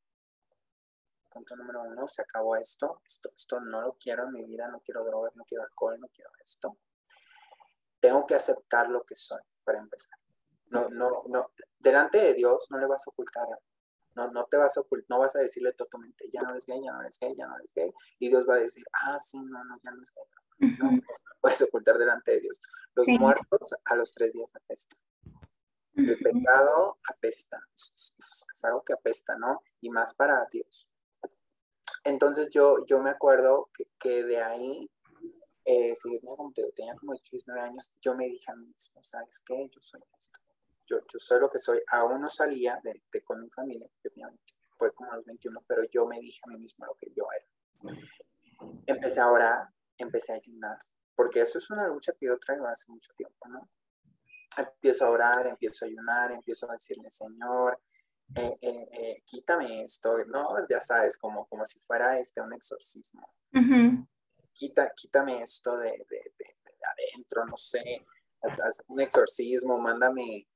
[1.31, 3.01] Punto número uno, se acabó esto.
[3.05, 3.31] esto.
[3.35, 6.31] Esto no lo quiero en mi vida, no quiero drogas, no quiero alcohol, no quiero
[6.43, 6.77] esto.
[7.99, 10.17] Tengo que aceptar lo que soy, para empezar.
[10.67, 11.51] No, no, no.
[11.77, 13.47] Delante de Dios no le vas a ocultar
[14.15, 16.91] no, no te vas a no vas a decirle totalmente, ya no eres gay, ya
[16.91, 17.91] no eres gay, ya no eres gay.
[18.19, 20.77] Y Dios va a decir, ah, sí, no, no, ya no es gay.
[20.79, 21.01] No, no
[21.39, 22.61] puedes ocultar delante de Dios.
[22.93, 24.99] Los muertos a los tres días apestan.
[25.95, 27.59] El pecado apesta.
[27.73, 28.13] Es,
[28.63, 29.61] algo que apesta, ¿no?
[29.81, 30.87] Y más para Dios.
[32.03, 34.89] Entonces yo, yo me acuerdo que, de ahí,
[35.65, 39.39] eh, si tenía como, tenía como 19 años, yo me dije a mí mismo, ¿sabes
[39.45, 39.69] qué?
[39.71, 40.39] Yo soy esto
[40.91, 43.87] yo, yo soy lo que soy, aún no salía de, con mi familia,
[44.77, 47.95] fue como los 21, pero yo me dije a mí mismo lo que yo era.
[48.87, 50.77] Empecé a orar, empecé a ayunar,
[51.15, 53.69] porque eso es una lucha que yo traigo hace mucho tiempo, ¿no?
[54.57, 57.79] Empiezo a orar, empiezo a ayunar, empiezo a decirle, Señor,
[58.35, 60.55] eh, eh, eh, quítame esto, ¿no?
[60.69, 63.27] Ya sabes, como, como si fuera este un exorcismo.
[64.53, 66.45] Quita, quítame esto de, de, de,
[67.13, 68.05] adentro, no sé,
[68.41, 70.47] haz, un exorcismo, mándame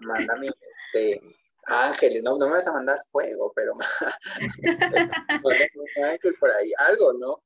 [0.00, 1.20] mándame este,
[1.66, 3.74] ángeles, no, no me vas a mandar fuego, pero
[4.62, 4.86] este,
[5.34, 7.42] un ángel por ahí, algo, ¿no?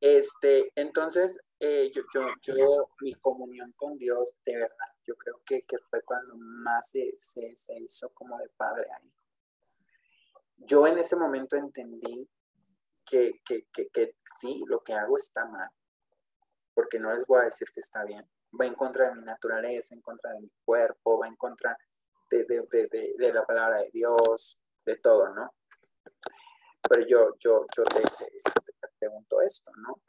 [0.00, 5.62] Este, entonces, eh, yo, yo, yo, mi comunión con Dios, de verdad, yo creo que,
[5.62, 9.22] que fue cuando más se, se, se, hizo como de padre a hijo.
[10.58, 12.28] Yo en ese momento entendí
[13.04, 15.68] que, que, que, que sí, lo que hago está mal,
[16.74, 18.28] porque no les voy a decir que está bien,
[18.58, 21.76] va en contra de mi naturaleza, en contra de mi cuerpo, va en contra
[22.30, 25.52] de, de, de, de la palabra de Dios, de todo, ¿no?
[26.88, 28.02] Pero yo, yo, yo te,
[28.98, 30.00] pregunto esto, ¿no?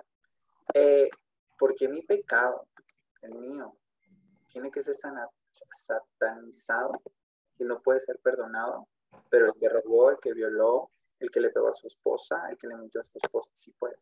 [0.74, 1.10] Eh,
[1.58, 2.68] ¿Por qué mi pecado,
[3.22, 3.78] el mío,
[4.54, 4.95] tiene que ser
[5.74, 7.01] satanizado
[7.58, 8.88] y no puede ser perdonado?
[9.30, 12.58] Pero el que robó, el que violó, el que le pegó a su esposa, el
[12.58, 13.97] que le mintió a su esposa, sí puede.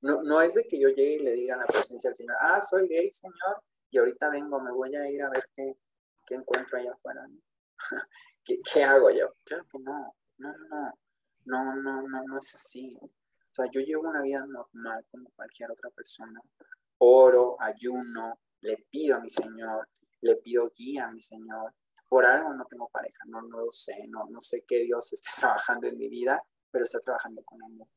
[0.00, 2.36] No, no es de que yo llegue y le diga a la presencia del Señor,
[2.40, 5.76] ah, soy gay, Señor, y ahorita vengo, me voy a ir a ver qué,
[6.26, 7.26] qué encuentro allá afuera.
[8.44, 9.34] ¿Qué, ¿Qué, hago yo?
[9.44, 10.92] Claro que no, no, no,
[11.44, 12.96] no, no, no, no es así.
[13.00, 16.40] O sea, yo llevo una vida normal como cualquier otra persona.
[17.04, 19.88] Oro, ayuno, le pido a mi Señor,
[20.20, 21.74] le pido guía a mi Señor.
[22.08, 25.30] Por algo no tengo pareja, no, no lo sé, no, no sé qué Dios esté
[25.40, 27.88] trabajando en mi vida, pero está trabajando con amor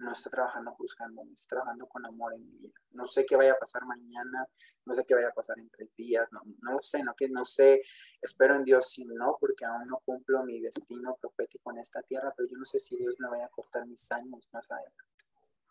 [0.00, 2.74] no está trabajando buscando, está trabajando con amor en mi vida.
[2.92, 4.46] No sé qué vaya a pasar mañana,
[4.86, 7.44] no sé qué vaya a pasar en tres días, no, no sé, no, que no
[7.44, 7.82] sé,
[8.22, 12.32] espero en Dios si no, porque aún no cumplo mi destino profético en esta tierra,
[12.34, 15.04] pero yo no sé si Dios me vaya a cortar mis años más adelante,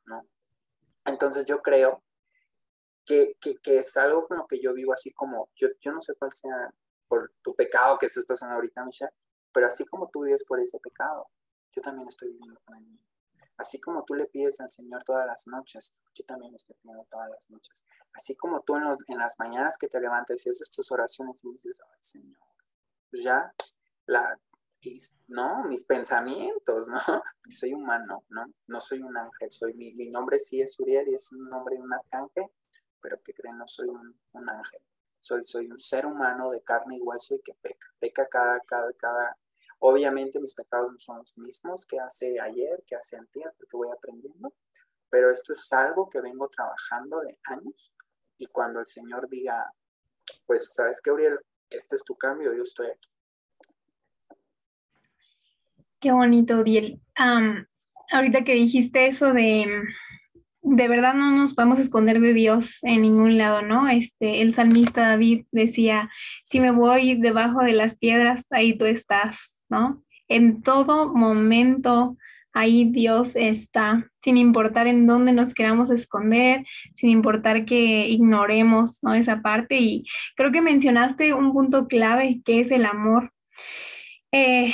[0.05, 0.27] ¿no?
[1.05, 2.03] Entonces yo creo
[3.09, 5.99] que, que, que es algo con lo que yo vivo así como, yo, yo no
[5.99, 6.71] sé cuál sea
[7.07, 9.11] por tu pecado que estás pasando ahorita, Michelle,
[9.51, 11.27] pero así como tú vives por ese pecado,
[11.71, 13.01] yo también estoy viviendo con el mío.
[13.57, 17.31] Así como tú le pides al Señor todas las noches, yo también estoy pidiendo todas
[17.31, 17.83] las noches.
[18.13, 21.81] Así como tú en, las mañanas que te levantas y haces tus oraciones y dices,
[21.91, 22.39] ay Señor,
[23.09, 23.51] pues ya,
[24.05, 24.39] la,
[25.29, 26.99] no, mis pensamientos, ¿no?
[27.49, 28.45] Soy humano, ¿no?
[28.67, 31.75] No soy un ángel, soy, mi, mi nombre sí es Uriel y es un nombre
[31.75, 32.45] de un arcángel,
[33.01, 34.15] pero que creen, no soy un,
[34.49, 34.81] ángel.
[35.19, 38.91] soy, soy un ser humano de carne y hueso y que peca, peca cada, cada,
[38.93, 39.37] cada,
[39.79, 43.89] obviamente mis pecados no son los mismos que hace ayer, que hace antes, porque voy
[43.89, 44.53] aprendiendo,
[45.09, 47.93] pero esto es algo que vengo trabajando de años
[48.37, 49.73] y cuando el Señor diga,
[50.45, 51.39] pues, ¿sabes qué, Uriel?
[51.69, 53.09] Este es tu cambio, yo estoy aquí.
[55.99, 57.01] Qué bonito, Uriel.
[58.11, 59.83] ahorita que dijiste eso de,
[60.61, 63.87] de verdad no nos podemos esconder de Dios en ningún lado, ¿no?
[63.87, 66.09] Este, el salmista David decía,
[66.45, 70.03] si me voy debajo de las piedras, ahí tú estás, ¿no?
[70.27, 72.17] En todo momento,
[72.53, 79.13] ahí Dios está, sin importar en dónde nos queramos esconder, sin importar que ignoremos, ¿no?
[79.13, 79.77] Esa parte.
[79.77, 80.05] Y
[80.35, 83.31] creo que mencionaste un punto clave, que es el amor.
[84.31, 84.73] Eh,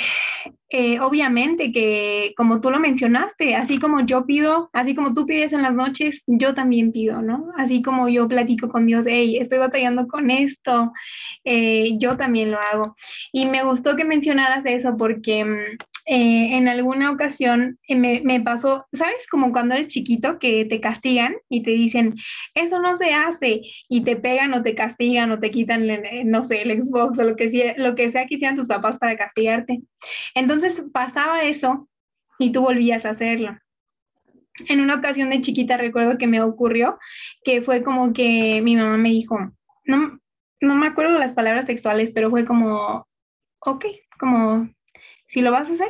[0.68, 5.52] eh, obviamente que como tú lo mencionaste, así como yo pido, así como tú pides
[5.52, 7.52] en las noches, yo también pido, ¿no?
[7.56, 10.92] Así como yo platico con Dios, hey, estoy batallando con esto,
[11.44, 12.96] eh, yo también lo hago.
[13.32, 18.86] Y me gustó que mencionaras eso porque mm, eh, en alguna ocasión me, me, pasó,
[18.92, 19.26] ¿sabes?
[19.28, 22.14] Como cuando eres chiquito que te castigan y te dicen,
[22.54, 25.86] eso no se hace, y te pegan o te castigan o te quitan,
[26.24, 28.98] no sé, el Xbox o lo que, sea, lo que sea que hicieran tus papás
[28.98, 29.80] para castigarte.
[30.34, 31.88] Entonces pasaba eso
[32.38, 33.58] y tú volvías a hacerlo.
[34.68, 36.98] En una ocasión de chiquita recuerdo que me ocurrió
[37.44, 39.38] que fue como que mi mamá me dijo,
[39.84, 40.18] no,
[40.60, 43.06] no me acuerdo las palabras textuales, pero fue como,
[43.60, 43.84] ok,
[44.18, 44.70] como
[45.28, 45.88] si lo vas a hacer,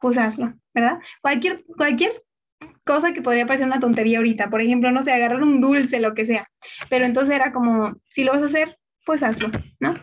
[0.00, 0.98] pues hazlo, ¿verdad?
[1.22, 2.24] Cualquier, cualquier
[2.84, 6.14] cosa que podría parecer una tontería ahorita, por ejemplo, no sé, agarrar un dulce, lo
[6.14, 6.50] que sea,
[6.88, 9.94] pero entonces era como, si lo vas a hacer, pues hazlo, ¿no?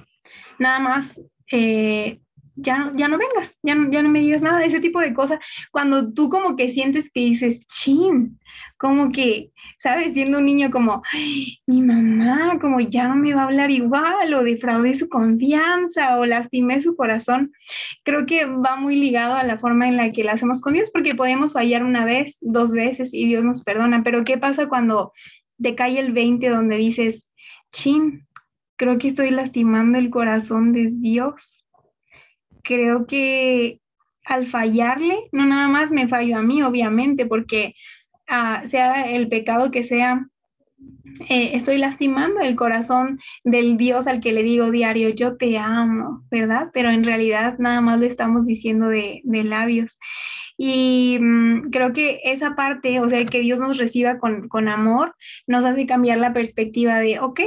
[0.60, 1.20] Nada más,
[1.52, 2.22] eh,
[2.56, 5.40] ya, ya no vengas, ya, ya no me digas nada, ese tipo de cosas,
[5.72, 8.40] cuando tú como que sientes que dices, chin,
[8.78, 10.14] como que, ¿sabes?
[10.14, 11.02] Siendo un niño como,
[11.66, 16.26] mi mamá, como ya no me va a hablar igual, o defraudé su confianza, o
[16.26, 17.52] lastimé su corazón.
[18.04, 20.90] Creo que va muy ligado a la forma en la que la hacemos con Dios,
[20.92, 25.12] porque podemos fallar una vez, dos veces, y Dios nos perdona, pero ¿qué pasa cuando
[25.62, 27.30] te cae el 20 donde dices,
[27.72, 28.28] chin,
[28.78, 31.65] creo que estoy lastimando el corazón de Dios?
[32.66, 33.80] Creo que
[34.26, 37.76] al fallarle, no nada más me fallo a mí, obviamente, porque
[38.28, 40.28] sea el pecado que sea,
[41.30, 46.24] eh, estoy lastimando el corazón del Dios al que le digo diario, yo te amo,
[46.30, 46.70] ¿verdad?
[46.74, 49.98] Pero en realidad nada más lo estamos diciendo de, labios.
[50.58, 55.16] Y mm, creo que esa parte, o sea, que Dios nos reciba con, con, amor,
[55.48, 57.42] nos hace cambiar la perspectiva de, ok,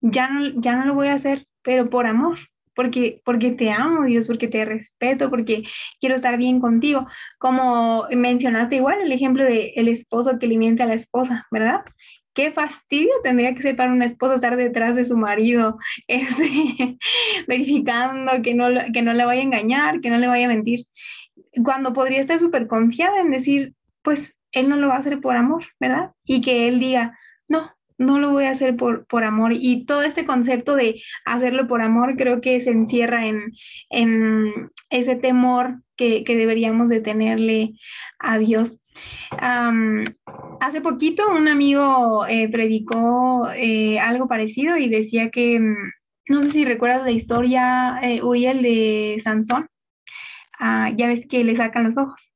[0.00, 2.38] ya no, ya no lo voy a hacer, pero por amor,
[2.74, 5.64] porque, porque te amo, Dios, porque te respeto, porque
[6.00, 7.06] quiero estar bien contigo.
[7.38, 11.82] Como mencionaste igual el ejemplo de el esposo que le miente a la esposa, ¿verdad?
[12.34, 16.98] Qué fastidio tendría que ser para una esposa estar detrás de su marido, este,
[17.46, 20.86] verificando que no, que no le vaya a engañar, que no le vaya a mentir,
[21.64, 25.36] cuando podría estar súper confiada en decir, pues él no lo va a hacer por
[25.36, 26.12] amor, ¿verdad?
[26.24, 27.18] Y que él diga,
[27.48, 29.52] no, no lo voy a hacer por, por amor.
[29.54, 33.52] Y todo este concepto de hacerlo por amor creo que se encierra en,
[33.90, 35.82] en ese temor
[36.24, 37.74] que, deberíamos de tenerle
[38.18, 38.82] a Dios.
[40.60, 45.76] hace poquito un amigo eh, predicó eh, algo parecido y decía que, mm,
[46.28, 49.68] no sé si recuerdas la historia, eh, Uriel, de Sansón.
[50.58, 52.32] Ah, ya ves que le sacan los ojos.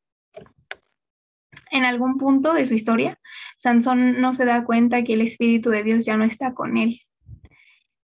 [1.70, 3.18] En algún punto de su historia,
[3.58, 7.00] Sansón no se da cuenta que el Espíritu de Dios ya no está con él.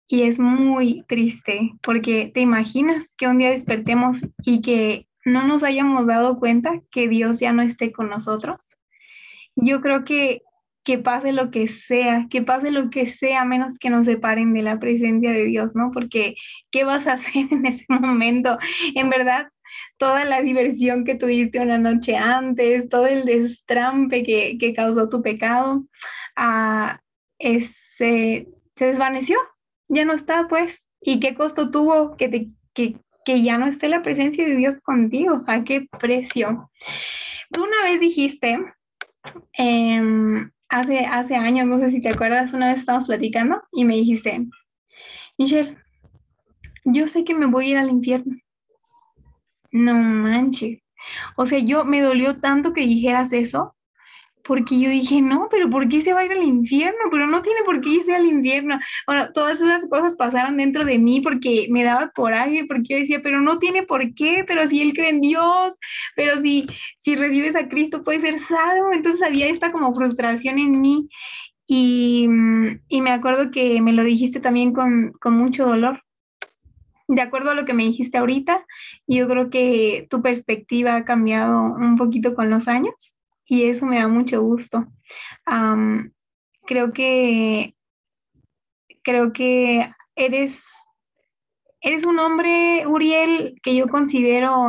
[0.08, 5.62] Y es muy triste porque te imaginas que un día despertemos y que no nos
[5.62, 8.76] hayamos dado cuenta que Dios ya no esté con nosotros.
[9.54, 10.42] Yo creo que
[10.84, 14.62] que pase lo que sea, que pase lo que sea, menos que nos separen de
[14.62, 15.90] la presencia de Dios, ¿no?
[15.92, 16.36] Porque,
[16.70, 18.58] ¿qué vas a hacer en ese momento?
[18.94, 19.48] En verdad,
[19.98, 25.22] toda la diversión que tuviste una noche antes, todo el destrampe que, que causó tu
[25.22, 25.84] pecado,
[26.36, 27.00] ah,
[27.38, 29.38] se desvaneció,
[29.88, 30.86] ya no está, pues.
[31.02, 34.80] ¿Y qué costo tuvo que, te, que, que ya no esté la presencia de Dios
[34.80, 35.42] contigo?
[35.46, 36.70] ¿A qué precio?
[37.50, 38.58] Tú una vez dijiste,
[39.52, 43.96] em, hace, hace años, no sé si te acuerdas, una vez estábamos platicando y me
[43.96, 44.46] dijiste,
[45.38, 45.76] Michelle,
[46.84, 48.36] yo sé que me voy a ir al infierno
[49.72, 50.80] no manches.
[51.36, 53.76] O sea, yo me dolió tanto que dijeras eso,
[54.44, 56.98] porque yo dije, no, pero ¿por qué se va a ir al infierno?
[57.10, 58.78] Pero no tiene por qué irse al infierno.
[59.06, 63.20] Bueno, todas esas cosas pasaron dentro de mí porque me daba coraje, porque yo decía,
[63.22, 65.78] pero no tiene por qué, pero si él cree en Dios,
[66.16, 66.66] pero si,
[66.98, 68.92] si recibes a Cristo puede ser salvo.
[68.92, 71.08] Entonces había esta como frustración en mí.
[71.66, 72.28] y,
[72.88, 76.02] y, me acuerdo que me lo dijiste también con, con mucho dolor.
[77.12, 78.64] De acuerdo a lo que me dijiste ahorita,
[79.08, 82.94] yo creo que tu perspectiva ha cambiado un poquito con los años
[83.44, 84.86] y eso me da mucho gusto.
[86.66, 87.74] creo que
[89.02, 90.62] creo que eres
[91.80, 94.68] eres un hombre, Uriel, que yo considero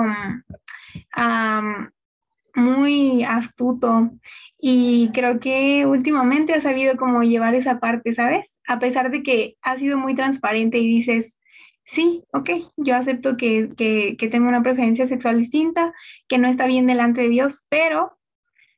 [2.56, 4.10] muy astuto
[4.58, 8.58] y creo que últimamente has sabido cómo llevar esa parte, ¿sabes?
[8.68, 11.38] A pesar de que has sido muy transparente y dices,
[11.86, 15.94] sí, ok, yo acepto que, que, que tengo una preferencia sexual distinta,
[16.28, 18.18] que no está bien delante de Dios, pero,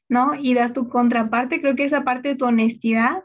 [0.10, 0.36] ¿no?
[0.36, 3.24] Y das tu contraparte, creo que esa parte de tu honestidad,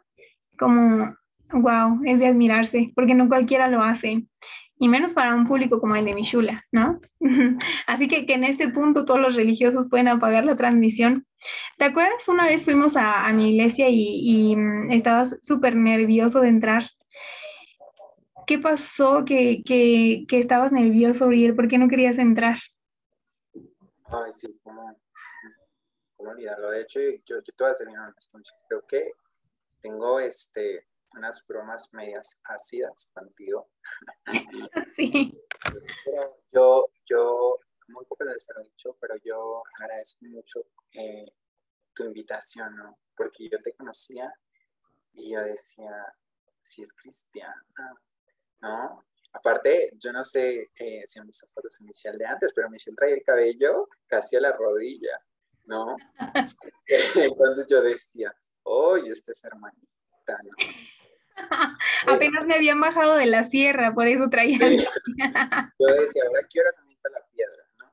[0.59, 1.15] como,
[1.53, 4.27] wow, es de admirarse, porque no cualquiera lo hace
[4.79, 7.01] y menos para un público como el de Michula, ¿no?
[7.87, 11.27] Así que, que en este punto todos los religiosos pueden apagar la transmisión.
[11.77, 12.29] ¿Te acuerdas?
[12.29, 16.85] Una vez fuimos a, mi iglesia y, mm, estabas súper nervioso de entrar.
[18.49, 21.55] ¿Qué pasó que, que, que estabas nervioso, Uriel?
[21.55, 22.57] ¿Por qué no querías entrar?
[24.07, 24.99] Ay, sí, ¿cómo,
[26.17, 26.71] cómo olvidarlo?
[26.71, 28.15] De hecho, yo, yo te voy a hacer una
[28.67, 29.13] Creo que
[29.83, 33.69] tengo este unas bromas medias ácidas contigo.
[34.97, 35.39] Sí.
[36.07, 40.61] Pero yo, yo, muy veces lo he dicho, pero yo agradezco mucho
[40.95, 41.27] eh,
[41.93, 42.99] tu invitación, ¿no?
[43.15, 44.33] Porque yo te conocía
[45.13, 45.91] y yo decía,
[46.63, 47.65] si es cristiana,
[48.61, 49.05] ¿no?
[49.33, 52.97] Aparte, yo no sé eh, si han visto fotos de Michelle de antes, pero Michelle
[52.97, 55.21] traía el cabello casi a la rodilla,
[55.67, 55.97] ¿no?
[57.17, 60.99] Entonces yo decía, oye, este es hermanita, ¿no?
[62.07, 64.59] Apenas me habían bajado de la sierra, por eso traía.
[64.59, 67.93] Yo decía, ahora quiero también la piedra, ¿no?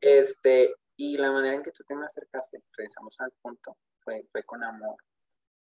[0.00, 4.42] Este, y la manera en que tú te me acercaste, regresamos al punto, fue, fue
[4.44, 4.96] con amor.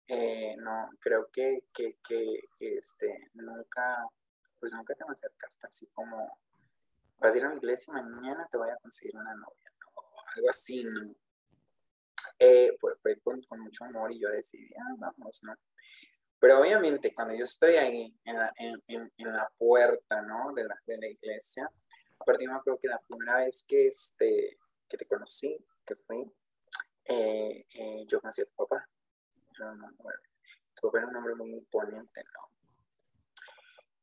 [0.07, 4.07] Eh, no, creo que, que, que, este, nunca,
[4.59, 6.39] pues nunca te me acercaste así como,
[7.19, 10.03] vas a ir a la iglesia y mañana te voy a conseguir una novia, ¿no?
[10.35, 11.15] Algo así, ¿no?
[12.39, 15.55] Eh, pues fue con, mucho amor y yo decidí, ah, vamos, ¿no?
[16.39, 20.53] Pero obviamente cuando yo estoy ahí en la, puerta, ¿no?
[20.53, 21.69] De la, de la iglesia,
[22.21, 26.33] a partir de creo que la primera vez que, este, que te conocí, que fui,
[27.05, 28.89] eh, eh, yo conocí a tu papá.
[30.75, 32.58] tu papá era un hombre muy imponente, ¿no?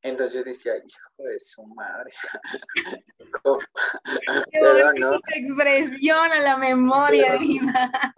[0.05, 2.11] Entonces yo decía, hijo de su madre.
[4.51, 5.15] Pero no.
[5.15, 7.39] expresión a la memoria.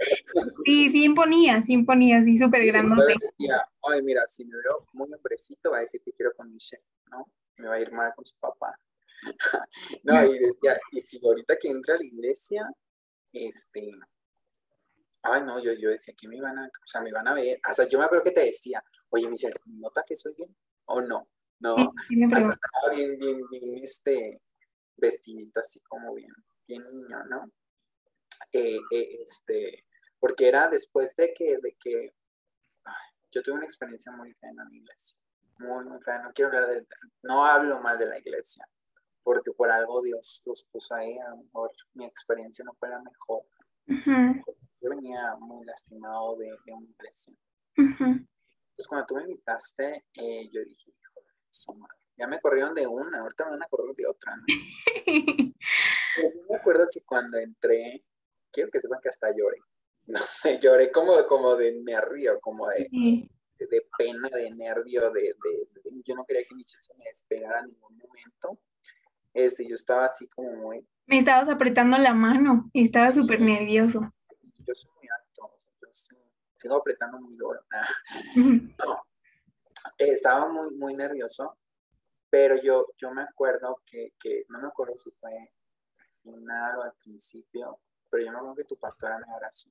[0.65, 3.01] sí, sí imponía, sí imponía, sí súper grande.
[3.07, 6.83] decía, ay, mira, si me veo muy hombrecito, va a decir que quiero con Michelle,
[7.09, 7.31] ¿no?
[7.55, 8.77] Me va a ir mal con su papá.
[10.03, 12.69] no, y decía, y si ahorita que entra a la iglesia,
[13.31, 13.91] este,
[15.21, 17.61] ay, no, yo, yo decía que me iban a, o sea, me van a ver,
[17.67, 20.53] o sea, yo me acuerdo que te decía, oye, Michelle, ¿nota que soy bien
[20.85, 21.29] o no?
[21.59, 21.75] ¿No?
[21.75, 24.41] Hasta estaba bien, bien, bien, este,
[24.95, 26.31] vestidito así como bien,
[26.67, 27.51] bien niño, ¿no?
[28.51, 29.85] Eh, eh, este,
[30.19, 32.13] porque era después de que, de que
[33.31, 35.17] yo tuve una experiencia muy fea en la iglesia,
[35.59, 36.87] muy, muy fea, no quiero hablar de,
[37.23, 38.67] no hablo mal de la iglesia,
[39.23, 43.01] porque por algo Dios los puso ahí, a lo mejor mi experiencia no fue la
[43.01, 43.43] mejor.
[44.79, 47.33] Yo venía muy lastimado de, de una iglesia.
[47.75, 50.93] Entonces, cuando tú me invitaste, eh, yo dije,
[52.17, 54.43] ya me corrieron de una, ahorita me van a correr de otra, ¿no?
[56.49, 58.03] me acuerdo que cuando entré,
[58.51, 59.57] quiero que sepan que hasta lloré.
[60.07, 65.67] No sé, lloré como, como de nervio, como de, de, pena, de nervio, de, de,
[66.03, 68.59] yo no quería que mi se me despegara en ningún momento.
[69.33, 70.87] Este, yo estaba así como muy...
[71.05, 73.99] Me estabas apretando la mano y estaba súper nervioso.
[74.65, 75.87] Yo soy muy alto, yo
[76.55, 77.59] sigo apretando muy duro.
[78.35, 79.06] no,
[79.97, 81.57] estaba muy, muy nervioso,
[82.29, 86.83] pero yo, yo me acuerdo que, que, no me acuerdo si fue al final o
[86.83, 87.79] al principio,
[88.09, 89.69] pero yo me acuerdo que tu pastora me abrazó.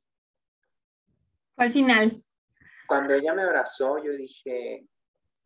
[1.57, 2.23] Al final.
[2.87, 4.87] Cuando ella me abrazó, yo dije,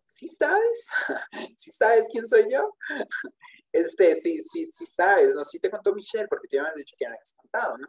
[0.07, 0.91] ¿sí sabes?
[1.57, 2.77] ¿Sí sabes quién soy yo?
[3.73, 5.45] Este, sí, sí, sí sabes, ¿no?
[5.45, 7.87] Sí te contó Michelle, porque te habían dicho que ya me habías contado, ¿no?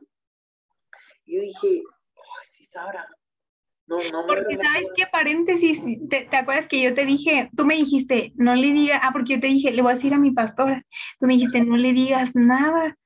[1.25, 1.81] Y dije,
[2.15, 3.07] ay, sí sabrá,
[3.87, 8.31] no, no porque sabes qué paréntesis, ¿Te, acuerdas que yo te dije, tú me dijiste,
[8.35, 10.85] no le digas, ah, porque yo te dije, le voy a decir a mi pastora,
[11.19, 12.97] tú me dijiste, no le digas nada,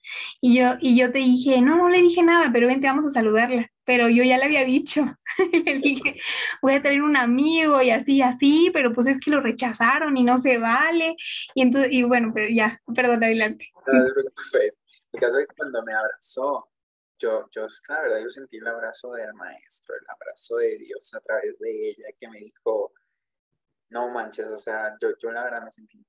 [0.41, 3.09] y yo, y yo te dije, no, no le dije nada, pero vente, vamos a
[3.09, 5.05] saludarla, pero yo ya le había dicho,
[5.65, 6.19] le dije,
[6.61, 10.23] voy a traer un amigo y así, así, pero pues es que lo rechazaron y
[10.23, 11.15] no se vale,
[11.55, 13.69] y entonces, y bueno, pero ya, perdón, adelante.
[13.87, 16.69] el caso es que cuando me abrazó,
[17.17, 21.19] yo, yo, la verdad, yo sentí el abrazo del maestro, el abrazo de Dios a
[21.21, 22.93] través de ella, que me dijo,
[23.89, 26.05] no manches, o sea, yo, yo la verdad me sentí,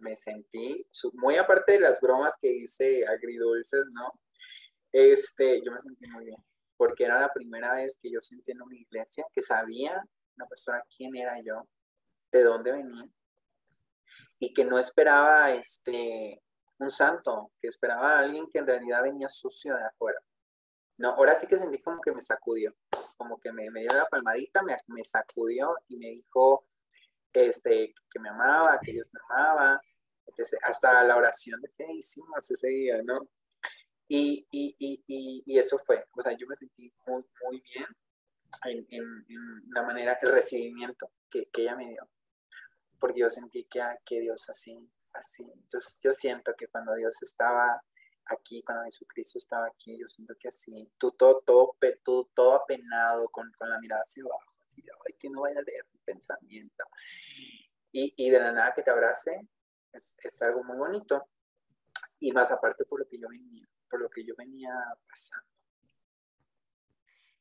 [0.00, 4.12] me, sentí, muy aparte de las bromas que hice agridulces, ¿no?
[4.92, 6.44] Este, yo me sentí muy bien,
[6.76, 10.02] porque era la primera vez que yo sentí en una iglesia que sabía
[10.36, 11.68] una persona quién era yo,
[12.30, 13.08] de dónde venía,
[14.38, 16.40] y que no esperaba este,
[16.78, 20.18] un santo, que esperaba a alguien que en realidad venía sucio de afuera.
[20.98, 22.74] No, ahora sí que sentí como que me sacudió,
[23.16, 26.66] como que me, me dio la palmadita, me, me, sacudió y me dijo
[27.32, 29.80] este, que me amaba, que Dios me amaba,
[30.62, 33.28] hasta la oración de fe hicimos ese día, ¿no?
[34.08, 37.86] Y, y, y, y, eso fue, o sea, yo me sentí muy, muy bien
[38.64, 39.24] en, en,
[39.70, 42.08] la manera, el recibimiento que, que, ella me dio,
[42.98, 47.22] porque yo sentí que, ah, que Dios así, así, yo, yo siento que cuando Dios
[47.22, 47.82] estaba
[48.26, 53.28] aquí, cuando Jesucristo estaba aquí, yo siento que así, tú todo, todo, todo, todo apenado,
[53.30, 56.84] con, con la mirada hacia abajo, así, ay, que no vaya a leer mi pensamiento.
[57.92, 59.48] Y, y de la nada que te abrace,
[59.92, 61.28] es, es, algo muy bonito.
[62.20, 64.70] Y más aparte por lo que yo venía, por lo que yo venía
[65.08, 65.57] pasando.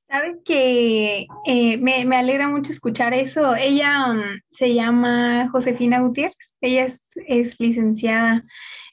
[0.09, 3.55] Sabes que eh, me, me, alegra mucho escuchar eso.
[3.55, 4.21] Ella um,
[4.53, 8.45] se llama Josefina Gutiérrez, ella es, es licenciada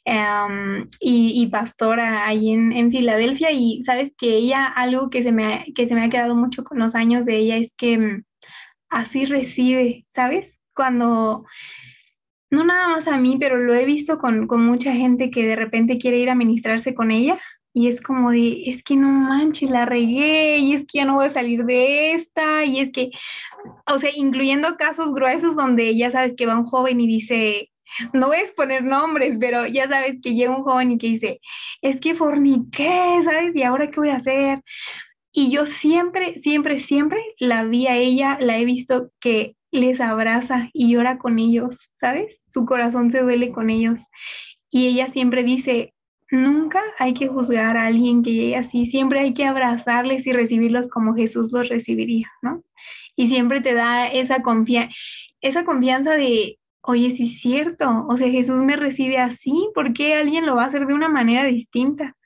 [0.06, 5.30] um, y, y, pastora ahí en, en, Filadelfia y sabes que ella, algo que se,
[5.30, 8.22] me, que se me ha quedado mucho con los años de ella es que um,
[8.90, 10.58] así recibe, ¿sabes?
[10.74, 11.46] Cuando,
[12.50, 15.56] no nada más a mí, pero lo he visto con, con mucha gente que de
[15.56, 17.38] repente quiere ir a ministrarse con ella
[17.74, 21.14] y es como de, es que no manches, la regué, y es que ya no
[21.14, 23.10] voy a salir de esta, y es que,
[23.86, 27.70] o sea, incluyendo casos gruesos donde ya sabes que va un joven y dice,
[28.12, 31.40] no voy a exponer nombres, pero ya sabes que llega un joven y que dice,
[31.82, 33.54] es que forniqué, ¿sabes?
[33.56, 34.62] ¿Y ahora qué voy a hacer?
[35.32, 40.70] Y yo siempre, siempre, siempre la vi a ella, la he visto que les abraza
[40.72, 42.40] y llora con ellos, ¿sabes?
[42.50, 44.02] Su corazón se duele con ellos.
[44.70, 45.93] Y ella siempre dice,
[46.34, 50.88] Nunca hay que juzgar a alguien que llegue así, siempre hay que abrazarles y recibirlos
[50.88, 52.64] como Jesús los recibiría, ¿no?
[53.14, 54.90] Y siempre te da esa, confia
[55.40, 60.14] esa confianza de, oye, sí es cierto, o sea, Jesús me recibe así, ¿por qué
[60.14, 62.16] alguien lo va a hacer de una manera distinta?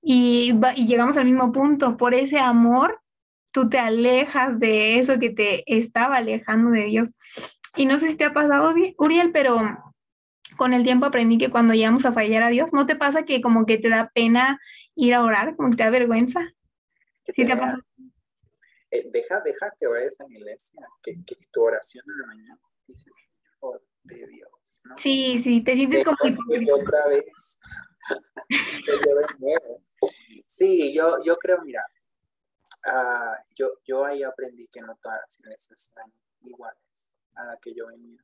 [0.00, 3.00] Y, y llegamos al mismo punto, por ese amor,
[3.50, 7.14] tú te alejas de eso que te estaba alejando de Dios.
[7.76, 9.58] Y no sé si te ha pasado, Uriel, pero
[10.56, 13.40] con el tiempo aprendí que cuando llegamos a fallar a Dios, ¿no te pasa que
[13.40, 14.60] como que te da pena
[14.94, 16.40] ir a orar, como que te da vergüenza?
[17.34, 17.78] ¿Sí te, pasa?
[18.90, 22.60] Eh, deja, deja que vayas a la iglesia, que, que, tu oración en la mañana
[22.86, 23.12] dices,
[23.60, 24.80] oh, de Dios.
[24.84, 24.96] ¿no?
[24.98, 26.16] Sí, sí, te sientes como...
[26.16, 27.58] otra vez.
[30.46, 31.84] sí, yo, yo creo, mira,
[32.86, 37.74] uh, yo, yo ahí aprendí que no todas las iglesias eran iguales a la que
[37.74, 38.22] yo venía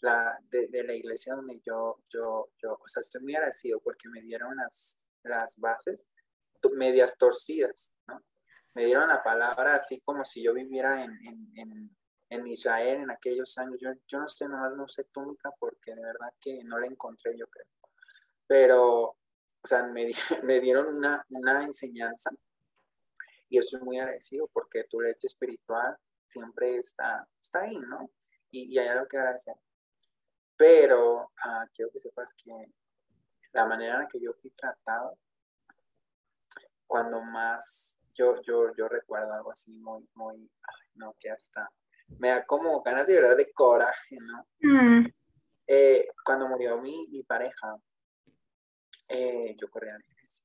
[0.00, 4.08] la, de, de, la iglesia donde yo, yo, yo, o sea, estoy muy agradecido porque
[4.08, 6.06] me dieron las, las bases
[6.74, 8.22] medias torcidas, ¿no?
[8.74, 11.96] Me dieron la palabra así como si yo viviera en, en, en,
[12.28, 13.78] en Israel en aquellos años.
[13.80, 17.36] Yo, yo no sé, nomás no sé túnica porque de verdad que no la encontré,
[17.36, 17.66] yo creo.
[18.46, 20.12] Pero, o sea, me,
[20.44, 22.30] me dieron una, una enseñanza
[23.48, 25.96] y estoy muy agradecido porque tu leche espiritual
[26.28, 28.10] siempre está, está ahí, ¿no?
[28.52, 29.56] Y, y hay algo que agradecer.
[30.60, 32.52] Pero ah, quiero que sepas que
[33.52, 35.18] la manera en la que yo fui tratado,
[36.86, 40.50] cuando más yo, yo, yo recuerdo algo así muy, muy,
[40.96, 41.66] no, que hasta
[42.18, 44.46] me da como ganas de llorar de coraje, ¿no?
[44.60, 45.06] Mm.
[45.66, 47.78] Eh, cuando murió mi, mi pareja,
[49.08, 50.44] eh, yo corrí a la iglesia,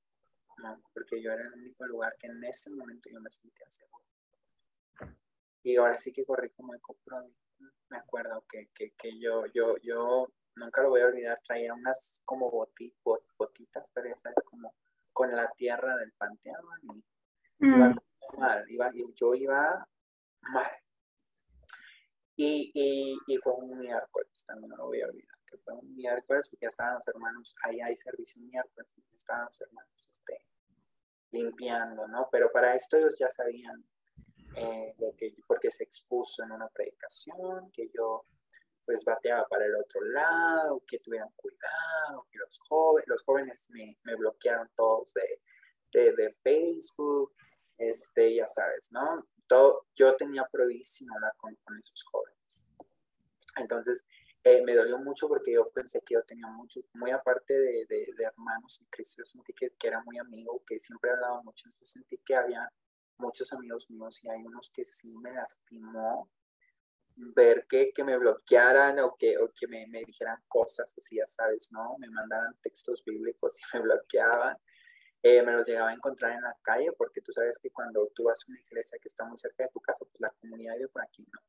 [0.59, 0.81] ¿no?
[0.93, 4.05] Porque yo era el único lugar que en ese momento yo me sentía seguro.
[5.61, 7.17] Y ahora sí que corrí como el copro
[7.89, 12.21] me acuerdo que, que, que, yo, yo, yo nunca lo voy a olvidar, traía unas
[12.25, 14.73] como botitas, pero ya sabes, como
[15.13, 17.03] con la tierra del panteón y
[17.59, 17.99] iba mm.
[18.37, 19.87] mal, iba, yo iba
[20.41, 20.71] mal.
[22.37, 25.95] Y, y, y, fue un miércoles, también no lo voy a olvidar, que fue un
[25.95, 30.45] miércoles porque ya estaban los hermanos, ahí hay servicio miércoles, estaban los hermanos este,
[31.31, 32.27] limpiando, ¿no?
[32.29, 33.85] Pero para esto ellos ya sabían
[34.55, 38.25] eh, que, porque se expuso en una predicación, que yo
[38.85, 43.97] pues bateaba para el otro lado, que tuvieran cuidado, que los jóvenes, los jóvenes me,
[44.03, 45.41] me bloquearon todos de,
[45.91, 47.33] de, de, Facebook,
[47.77, 49.27] este, ya sabes, ¿no?
[49.47, 52.65] Todo, yo tenía prohibísimo hablar con, con esos jóvenes.
[53.57, 54.05] Entonces,
[54.43, 58.13] eh, me dolió mucho porque yo pensé que yo tenía mucho, muy aparte de, de,
[58.19, 61.67] hermanos en Cristo, yo sentí que, que, era muy amigo, que siempre he hablado mucho,
[61.69, 62.71] yo sentí que había
[63.17, 66.29] muchos amigos míos y hay unos que sí me lastimó
[67.15, 71.27] ver que, que me bloquearan o que, o que me, me, dijeran cosas así, ya
[71.27, 71.95] sabes, ¿no?
[71.97, 74.57] Me mandaran textos bíblicos y me bloqueaban.
[75.23, 78.25] Eh, me los llegaba a encontrar en la calle porque tú sabes que cuando tú
[78.25, 80.87] vas a una iglesia que está muy cerca de tu casa, pues la comunidad vive
[80.89, 81.39] por aquí, ¿no?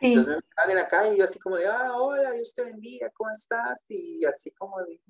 [0.00, 2.62] Entonces me mandaban en la calle y yo así como de, ah, hola, Dios te
[2.62, 3.82] bendiga, ¿cómo estás?
[3.88, 5.00] Y así como de,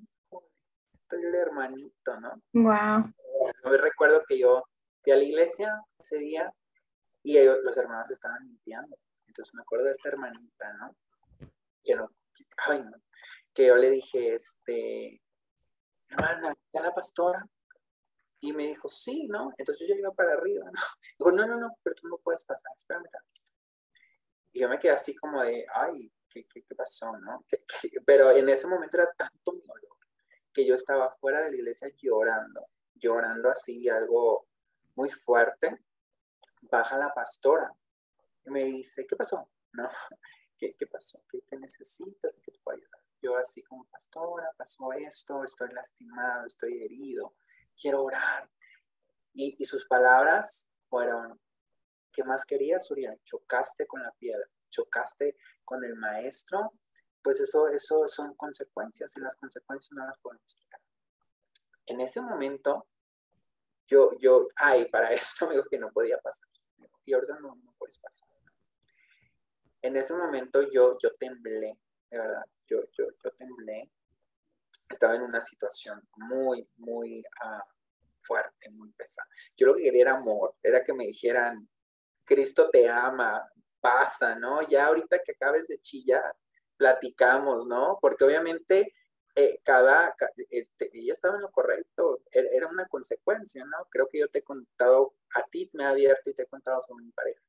[1.11, 2.43] el hermanito, ¿no?
[2.55, 3.13] Wow.
[3.65, 4.65] Yo recuerdo que yo
[5.07, 6.53] fui a la iglesia ese día
[7.23, 8.99] y ellos, los hermanos estaban limpiando.
[9.29, 10.97] Entonces me acuerdo de esta hermanita, ¿no?
[11.85, 12.11] Que no,
[12.67, 12.91] ay, no,
[13.55, 15.23] que yo le dije, este,
[16.09, 17.47] hermana, ¿ya la pastora?
[18.41, 19.53] Y me dijo, sí, ¿no?
[19.57, 20.73] Entonces yo iba para arriba, ¿no?
[21.19, 23.07] Digo, no, no, no, pero tú no puedes pasar, espérame.
[24.55, 27.45] Y yo me quedé así como de, ay, ¿qué, qué, qué pasó, no?
[28.07, 29.99] Pero en ese momento era tanto mi dolor
[30.53, 34.47] que yo estaba fuera de la iglesia llorando, llorando así, algo
[34.97, 35.79] muy fuerte,
[36.63, 37.73] baja la pastora
[38.45, 39.49] y me dice, ¿qué pasó?
[39.73, 39.89] No,
[40.59, 41.23] ¿qué, qué pasó?
[41.31, 42.37] ¿Qué, ¿Qué, necesitas?
[42.43, 43.01] ¿Qué te puedo ayudar?
[43.23, 47.35] Yo así como pastora, pasó esto, estoy lastimado, estoy herido,
[47.81, 48.51] quiero orar.
[49.33, 51.41] Y, y sus palabras fueron,
[52.13, 53.21] ¿qué más querías, Uriel?
[53.25, 56.73] Chocaste con la piedra, chocaste con el maestro,
[57.23, 60.81] pues eso, eso son consecuencias y las consecuencias no las podemos quitar.
[61.87, 62.87] En ese momento
[63.87, 66.47] yo, yo, ay, para esto me dijo que no podía pasar.
[67.05, 68.27] Y no, no puedes pasar.
[69.81, 71.79] En ese momento yo, yo temblé,
[72.11, 73.91] de verdad, yo, yo, yo temblé.
[74.89, 77.63] Estaba en una situación muy, muy uh,
[78.23, 79.29] fuerte, muy pesada.
[79.57, 81.69] Yo lo que quería era amor, era que me dijeran,
[82.25, 83.49] Cristo te ama,
[83.81, 84.63] pasa, ¿no?
[84.69, 86.37] Ya ahorita que acabes de chillar,
[86.77, 87.99] platicamos, ¿no?
[88.01, 88.93] Porque obviamente
[89.39, 90.17] eh, cada,
[90.49, 93.87] este, ella estaba en lo correcto, era una consecuencia, ¿no?
[93.91, 96.81] Creo que yo te he contado, a ti me he abierto y te he contado
[96.81, 97.43] sobre mi pareja.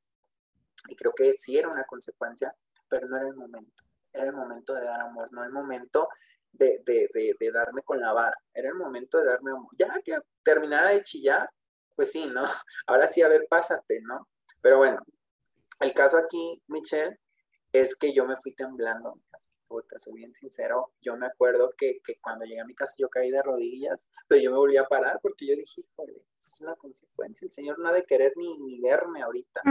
[0.90, 2.54] Y creo que sí era una consecuencia,
[2.90, 3.86] pero no era el momento.
[4.12, 6.10] Era el momento de dar amor, no el momento
[6.52, 7.10] de, de,
[7.40, 8.38] de, darme con la vara.
[8.54, 9.70] Era el momento de darme amor.
[9.80, 11.50] Ya que terminara de chillar,
[11.96, 12.44] pues sí, ¿no?
[12.88, 14.28] Ahora sí, a ver, pásate, ¿no?
[14.62, 15.00] Pero bueno,
[15.80, 17.18] el caso aquí, Michelle,
[17.72, 19.22] es que yo me fui temblando
[19.68, 23.10] puta, soy bien sincero, yo me acuerdo que, que, cuando llegué a mi casa yo
[23.10, 26.76] caí de rodillas, pero yo me volví a parar porque yo dije, híjole, es una
[26.76, 29.62] consecuencia, el Señor no ha de querer ni, ni verme ahorita,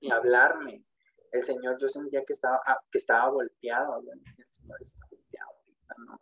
[0.00, 0.84] ni hablarme.
[1.32, 5.04] El Señor, yo sentía que estaba, ah, que estaba volteado, yo decía, el Señor está
[5.10, 6.20] volteado ahorita, ¿no?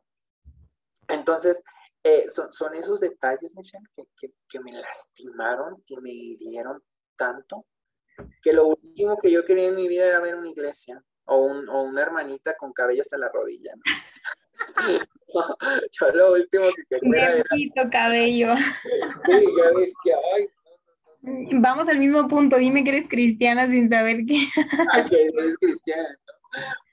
[1.09, 1.63] Entonces,
[2.03, 6.83] eh, son, son, esos detalles, Michelle, que, que, que me lastimaron, que me hirieron
[7.17, 7.67] tanto,
[8.41, 11.69] que lo último que yo quería en mi vida era ver una iglesia, o, un,
[11.69, 13.83] o una hermanita con cabello hasta la rodilla, ¿no?
[15.91, 17.91] yo lo último que quería era...
[17.91, 18.55] cabello.
[19.27, 20.49] Sí, ya ves que, ay,
[21.25, 24.49] Vamos al mismo punto, dime que eres cristiana sin saber qué.
[24.93, 26.19] Ay, que eres cristiana,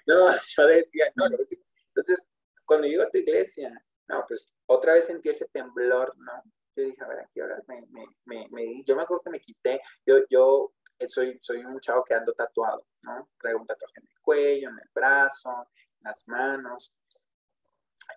[0.06, 0.28] ¿no?
[0.56, 2.28] Yo decía, no, Entonces,
[2.64, 3.72] cuando llego a tu iglesia,
[4.08, 6.44] no, pues otra vez sentí ese temblor, ¿no?
[6.76, 9.32] Yo dije, a ver, ¿a qué horas me, me, me, me, yo me acuerdo que
[9.32, 10.74] me quité, yo, yo
[11.08, 13.30] soy, soy un chavo que ando tatuado, ¿no?
[13.40, 14.00] Traigo un tatuaje
[14.30, 16.94] cuello, en el brazo, en las manos.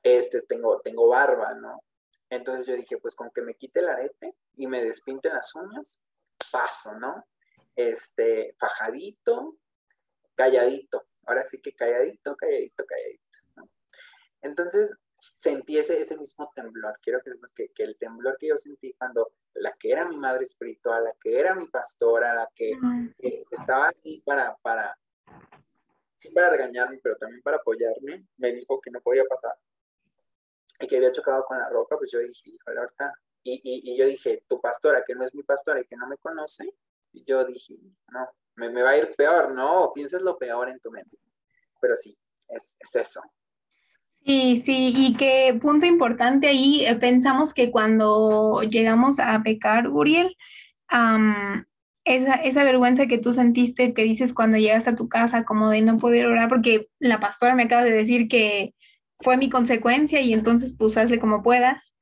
[0.02, 1.82] Este, tengo, tengo barba, ¿no?
[2.28, 5.98] Entonces yo dije, pues con que me quite el arete y me despinte las uñas,
[6.50, 7.26] paso, ¿no?
[7.74, 9.56] Este, fajadito,
[10.34, 11.06] calladito.
[11.26, 13.38] Ahora sí que calladito, calladito, calladito.
[13.56, 13.70] ¿no?
[14.42, 14.94] Entonces
[15.38, 16.98] sentí ese, ese mismo temblor.
[17.00, 20.16] Quiero que sepas que, que el temblor que yo sentí cuando la que era mi
[20.16, 22.72] madre espiritual, la que era mi pastora, la que,
[23.50, 24.96] estaba aquí para, para,
[26.22, 29.54] sí para regañarme, pero también para apoyarme, me dijo que no podía pasar
[30.80, 33.12] y que había chocado con la roca, pues yo dije, híjole, ahorita,
[33.44, 36.08] y, y, y, yo dije, tu pastora, que no es mi pastora y que no
[36.08, 36.74] me conoce,
[37.12, 37.76] y yo dije,
[38.08, 41.18] no, me, me va a ir peor, no, piensas lo peor en tu mente,
[41.80, 42.16] pero sí,
[42.48, 43.20] es, es eso,
[44.24, 50.36] Sí, sí, y que punto importante ahí, eh, pensamos que cuando llegamos a pecar, Uriel,
[52.04, 55.82] esa, esa vergüenza que tú sentiste, que dices cuando llegas a tu casa, como de
[55.82, 58.74] no poder orar, porque la pastora me acaba de decir que
[59.20, 61.94] fue mi consecuencia y entonces pues como puedas.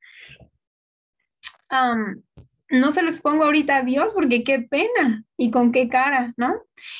[2.69, 6.53] no se lo expongo ahorita a Dios porque qué pena y con qué cara, ¿no?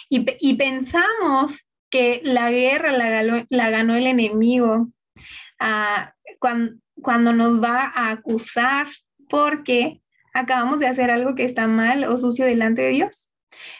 [0.10, 1.58] Y, y pensamos
[1.90, 4.90] que la guerra la la ganó el enemigo,
[6.40, 8.88] cuando, cuando nos va a acusar
[9.30, 10.02] porque
[10.34, 13.32] acabamos de hacer algo que está mal o sucio delante de Dios.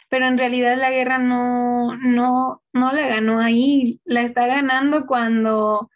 [0.08, 5.90] pero en realidad la guerra no, no, no la ganó ahí, la está ganando cuando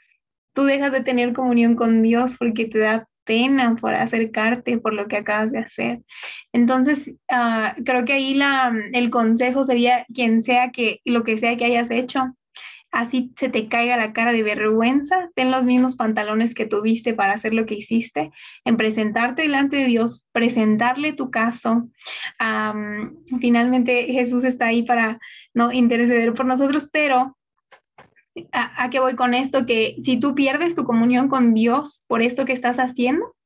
[0.54, 5.08] tú dejas de tener comunión con Dios porque te da pena por acercarte por lo
[5.08, 6.00] que acabas de hacer.
[6.52, 11.56] Entonces, ah, creo que ahí la, el consejo sería quien sea que lo que sea
[11.56, 12.34] que hayas hecho,
[12.96, 17.34] así se te caiga la cara de vergüenza, ten los mismos pantalones que tuviste para
[17.34, 18.32] hacer lo que hiciste,
[18.64, 21.88] en presentarte delante de Dios, presentarle tu caso.
[23.38, 25.18] finalmente Jesús está ahí para
[25.52, 27.36] no interceder por nosotros, pero
[28.52, 29.66] ¿a, qué voy con esto?
[29.66, 33.36] Que si tú pierdes tu comunión con Dios por esto que estás haciendo,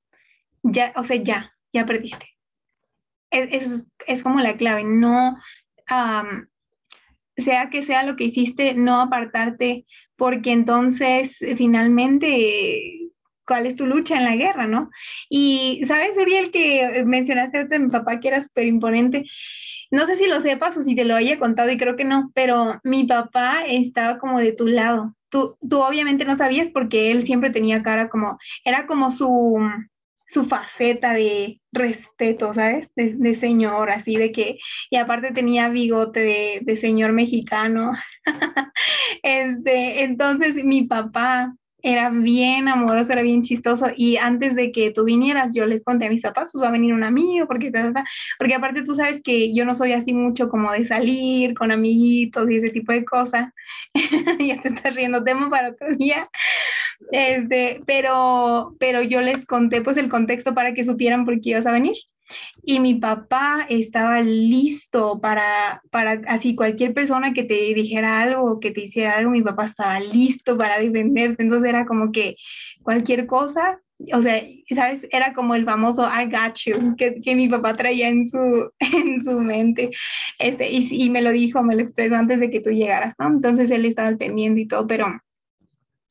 [0.62, 2.28] ya, o sea, ya, ya perdiste.
[3.32, 5.36] Es, es, como la clave, no,
[7.40, 9.86] sea que sea lo que hiciste, no apartarte,
[10.16, 13.10] porque entonces eh, finalmente,
[13.46, 14.90] ¿cuál es tu lucha en la guerra, no?
[15.28, 19.24] Y, ¿sabes, Uriel, que mencionaste a mi papá que era súper imponente?
[19.90, 22.30] No sé si lo sepas o si te lo haya contado y creo que no,
[22.34, 25.14] pero mi papá estaba como de tu lado.
[25.30, 29.58] Tú, tú obviamente no sabías porque él siempre tenía cara como, era como su,
[30.30, 32.88] su faceta de respeto, ¿sabes?
[32.94, 34.58] De, señor, así de que,
[34.88, 37.92] y aparte tenía bigote de, señor mexicano.
[39.24, 41.52] este, entonces mi papá
[41.82, 46.06] era bien amoroso, era bien chistoso y antes de que tú vinieras yo les conté
[46.06, 47.72] a mis papás, pues va a venir un amigo, porque,
[48.38, 52.48] porque aparte tú sabes que yo no soy así mucho como de salir con amiguitos
[52.48, 53.52] y ese tipo de cosas.
[54.38, 56.28] ya te estás riendo, tema para otro día.
[57.12, 61.66] Este, pero, pero yo les conté pues el contexto para que supieran por qué ibas
[61.66, 61.96] a venir.
[62.62, 68.70] Y mi papá estaba listo para, para, así cualquier persona que te dijera algo, que
[68.70, 71.42] te hiciera algo, mi papá estaba listo para defenderte.
[71.42, 72.36] Entonces era como que
[72.82, 73.80] cualquier cosa,
[74.12, 74.42] o sea,
[74.74, 75.06] ¿sabes?
[75.10, 79.24] Era como el famoso I got you que, que mi papá traía en su, en
[79.24, 79.90] su mente.
[80.38, 83.28] Este, y, y me lo dijo, me lo expresó antes de que tú llegaras, ¿no?
[83.28, 85.20] Entonces él estaba atendiendo y todo, pero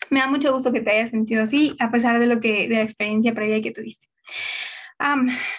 [0.11, 2.76] me da mucho gusto que te hayas sentido así, a pesar de lo que, de
[2.76, 4.07] la experiencia previa que tuviste.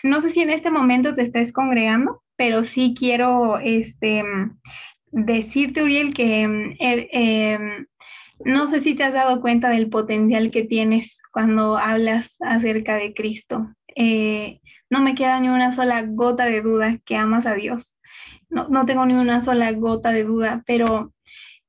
[0.03, 4.25] no sé si en este momento te estés congregando, pero sí quiero este,
[5.13, 6.43] decirte, Uriel, que
[6.79, 7.87] er, em,
[8.45, 13.13] no sé si te has dado cuenta del potencial que tienes cuando hablas acerca de
[13.13, 13.75] Cristo.
[13.95, 18.01] Eh, no me queda ni una sola gota de duda que amas a Dios.
[18.49, 21.13] No, no tengo ni una sola gota de duda, pero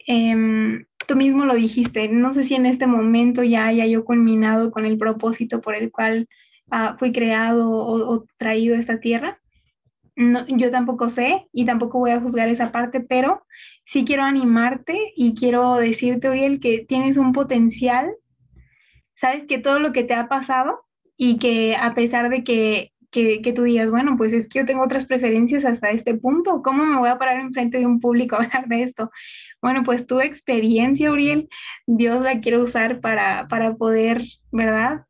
[0.08, 4.72] em, tú mismo lo dijiste, no sé si en este momento ya haya yo culminado
[4.72, 6.30] con el propósito por el cual
[6.72, 9.42] uh, fui creado o, traído a esta tierra.
[10.16, 13.44] No, yo tampoco sé y tampoco voy a juzgar esa parte, pero
[13.86, 18.14] sí quiero animarte y quiero decirte, Uriel, que tienes un potencial,
[19.14, 20.80] sabes que todo lo que te ha pasado
[21.18, 24.66] y que a pesar de que, que, que, tú digas, bueno, pues es que yo
[24.66, 28.38] tengo otras preferencias hasta este punto, ¿cómo me voy a parar enfrente de un público
[28.38, 29.12] a hablar de esto?
[29.62, 31.48] Bueno, pues tu experiencia, Uriel,
[31.86, 35.06] Dios la quiere usar para, para poder, ¿verdad?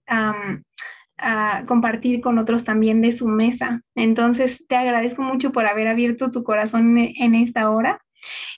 [1.68, 3.82] compartir con otros también de su mesa.
[3.96, 8.02] Entonces, te agradezco mucho por haber abierto tu corazón en, esta hora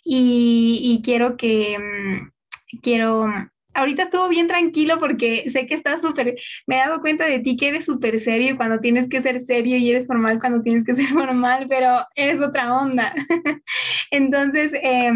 [0.03, 3.28] y, quiero que, mm, quiero,
[3.74, 6.36] ahorita estuvo bien tranquilo porque sé que estás súper,
[6.68, 9.78] me he dado cuenta de ti que eres súper serio cuando tienes que ser serio
[9.78, 13.14] y eres formal cuando tienes que ser formal, pero eres otra onda.
[14.11, 15.11] Entonces, eh,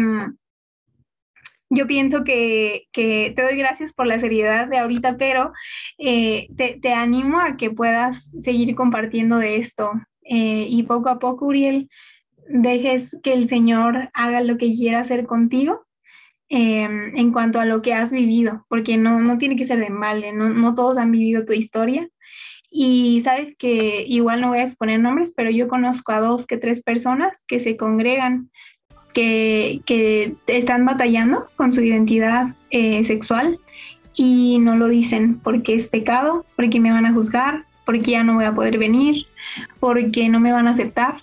[1.70, 5.52] yo pienso que, te doy gracias por la seriedad de ahorita, pero
[5.98, 9.92] eh, te, animo a que puedas seguir compartiendo de esto.
[10.22, 11.88] Eh, y poco a poco, Uriel,
[12.48, 15.86] dejes que el Señor haga lo que quiera hacer contigo
[16.48, 19.90] em, en cuanto a lo que has vivido, porque no, no tiene que ser de
[19.90, 22.08] mal, no, no todos han vivido tu historia.
[22.70, 26.58] Y sabes que igual no voy a exponer nombres, pero yo conozco a dos que
[26.58, 28.50] tres personas que se congregan
[29.12, 33.58] que, están batallando con su identidad eh, sexual
[34.14, 38.34] y no lo dicen porque es pecado, porque me van a juzgar, porque ya no
[38.34, 39.26] voy a poder venir,
[39.80, 41.22] porque no me van a aceptar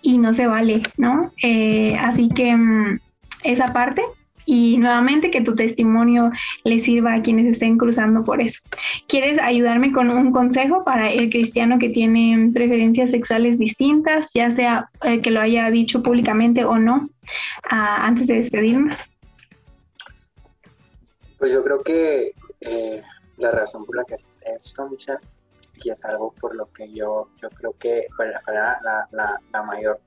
[0.00, 1.32] y no se vale, ¿no?
[1.42, 2.98] Eh, así que mm,
[3.44, 4.02] esa parte
[4.44, 6.30] y nuevamente que tu testimonio
[6.64, 8.60] le sirva a quienes estén cruzando por eso.
[9.08, 14.90] ¿Quieres ayudarme con un consejo para el cristiano que tiene preferencias sexuales distintas, ya sea
[15.02, 17.10] eh, que lo haya dicho públicamente o no,
[17.70, 18.98] ah, antes de despedirnos?
[21.38, 23.02] Pues yo creo que eh,
[23.38, 25.18] la razón por la que esto, Michelle,
[25.82, 28.78] y es algo por lo que yo, yo creo que fue, la,
[29.10, 30.00] la, la, mayor,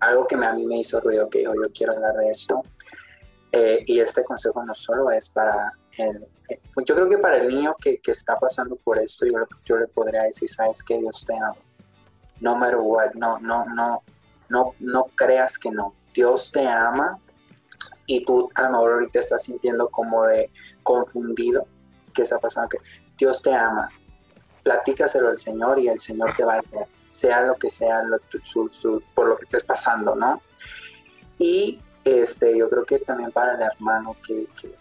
[0.00, 2.62] algo que a mí me hizo ruido, que yo quiero hablar de esto,
[3.56, 7.36] eh, y este consejo no solo es para el, eh, pues yo creo que para
[7.36, 9.32] el niño que, que está pasando por esto, yo,
[9.64, 11.54] yo, le podría decir, sabes que Dios te ama,
[12.40, 14.02] no matter what, no, no, no,
[14.48, 15.94] no, no creas que no.
[16.12, 17.20] Dios te ama
[18.06, 20.50] y tú a lo mejor ahorita estás sintiendo como de
[20.82, 21.64] confundido.
[22.12, 22.70] ¿Qué está pasando?
[22.70, 22.78] Que
[23.16, 23.88] Dios te ama.
[24.64, 28.02] Platícaselo al Señor y el Señor te va a leer, sea lo que sea
[29.14, 30.42] por lo que estés pasando, ¿no?
[31.38, 34.74] Y este, yo creo que también para el hermano que, que,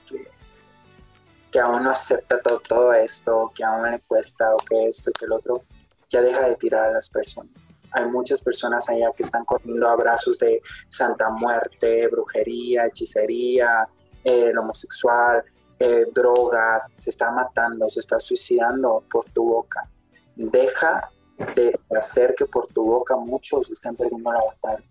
[1.52, 5.26] que, aún no acepta todo, esto, que aún le cuesta o que esto y que
[5.26, 5.64] el otro,
[6.10, 10.40] ya deja de tirar a las personas hay muchas personas allá que están corriendo abrazos
[10.40, 13.88] de santa muerte, brujería, hechicería,
[14.24, 15.44] eh, el homosexual,
[15.80, 19.88] eh, drogas, se está matando, se está suicidando por tu boca.
[20.36, 21.10] Deja
[21.56, 24.84] de hacer que por tu boca muchos estén perdiendo la batalla.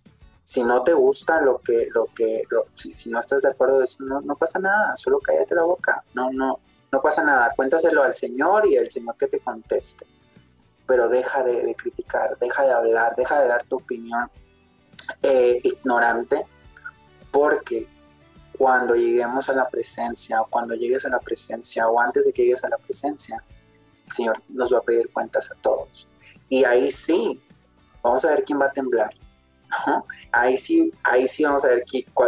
[0.42, 2.42] Si no te gusta lo que, lo que,
[2.74, 6.30] si, no estás de acuerdo de no, no pasa nada, solo cállate la boca, no,
[6.32, 6.58] no,
[6.90, 10.06] no pasa nada, cuéntaselo al Señor y el Señor que te conteste
[10.86, 14.30] pero deja de, criticar, deja de hablar, deja de dar tu opinión
[15.22, 16.46] eh, ignorante,
[17.30, 17.88] porque
[18.58, 22.42] cuando lleguemos a la presencia, o cuando llegues a la presencia, o antes de que
[22.42, 23.42] llegues a la presencia,
[24.04, 26.06] el Señor nos va a pedir cuentas a todos.
[26.48, 27.42] Y ahí sí,
[28.02, 29.14] vamos a ver quién va a temblar.
[30.32, 31.84] Ahí sí, ahí sí vamos a ver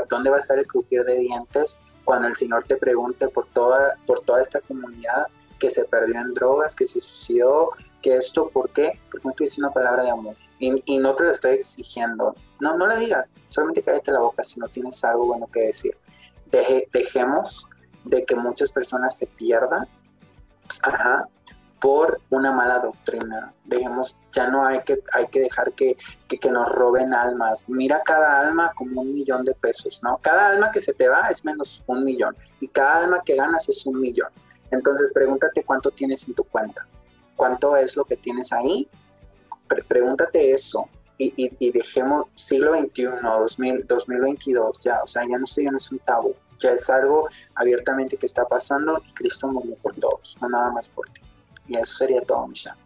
[0.09, 3.95] dónde va a estar el crujir de dientes cuando el Señor te pregunte por toda,
[4.07, 5.27] por toda esta comunidad
[5.59, 7.71] que se perdió en drogas, que se suicidó,
[8.03, 9.01] que esto, ¿por qué?
[9.11, 10.37] Porque no diciendo una palabra de amor.
[10.59, 12.35] Y, no te lo estoy exigiendo.
[12.61, 15.97] No, no le digas, solamente cállate la boca si no tienes algo bueno que decir.
[16.93, 17.67] dejemos
[18.05, 19.89] de que muchas personas se pierdan
[21.85, 23.53] por una mala doctrina.
[23.67, 27.65] Dejemos, ya no hay que, hay que dejar que, que, que, nos roben almas.
[27.69, 30.19] Mira cada alma como un millón de pesos, ¿no?
[30.23, 33.69] Cada alma que se te va es menos un millón y cada alma que ganas
[33.69, 34.31] es un millón.
[34.71, 36.87] Entonces pregúntate cuánto tienes en tu cuenta
[37.37, 38.89] cuánto es lo que tienes ahí.
[39.89, 40.89] pregúntate eso
[41.19, 45.91] y, dejemos siglo XXI, 2000, 2022, ya, o sea, ya no, estoy, ya no es
[45.93, 50.49] un tabú, ya es algo abiertamente que está pasando y Cristo murió por todos, no
[50.49, 51.23] nada más por ti.
[51.69, 52.77] Y eso sería todo, Michelle.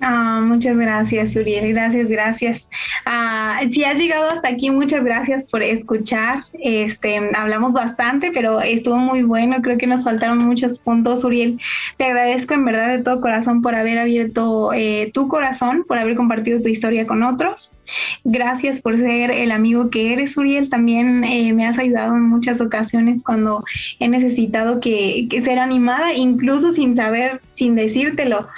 [0.00, 1.72] Ah, muchas gracias, Uriel.
[1.72, 2.68] Gracias, gracias.
[3.06, 6.44] Ah, si has llegado hasta aquí, muchas gracias por escuchar.
[6.52, 9.62] Este, hablamos bastante, pero estuvo muy bueno.
[9.62, 11.60] Creo que nos faltaron muchos puntos, Uriel.
[11.96, 16.16] Te agradezco en verdad de todo corazón por haber abierto eh, tu corazón, por haber
[16.16, 17.72] compartido tu historia con otros.
[18.24, 20.70] Gracias por ser el amigo que eres, Uriel.
[20.70, 23.62] También eh, me has ayudado en muchas ocasiones cuando
[23.98, 28.48] he necesitado que, ser animada, incluso sin saber, sin decírtelo.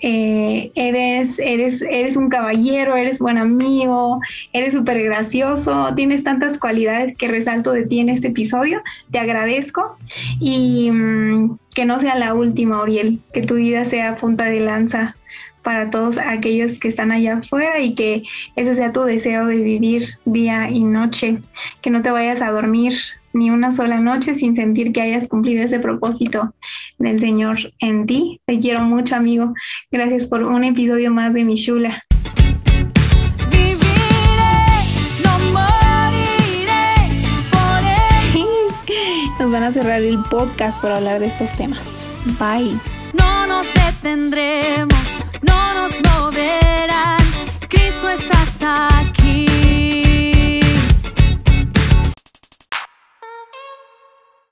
[0.00, 4.20] Eh, eres, eres, eres un caballero, eres buen amigo,
[4.52, 8.82] eres súper gracioso, tienes tantas cualidades que resalto de ti en este episodio.
[9.10, 9.96] Te agradezco
[10.40, 15.16] y mm, que no sea la última, Oriel, que tu vida sea punta de lanza
[15.64, 18.22] para todos aquellos que están allá afuera y que
[18.54, 21.38] ese sea tu deseo de vivir día y noche,
[21.80, 22.94] que no te vayas a dormir
[23.32, 26.54] ni una sola noche sin sentir que hayas cumplido ese propósito
[26.98, 28.40] del Señor en ti.
[28.46, 29.54] Te quiero mucho, amigo.
[29.90, 32.04] Gracias por un episodio más de Mi Shula.
[39.40, 42.06] Nos van a cerrar el podcast por hablar de estos temas.
[42.38, 42.93] Bye.
[43.18, 44.98] No nos detendremos,
[45.42, 47.22] no nos moverán.
[47.68, 50.13] Cristo estás aquí.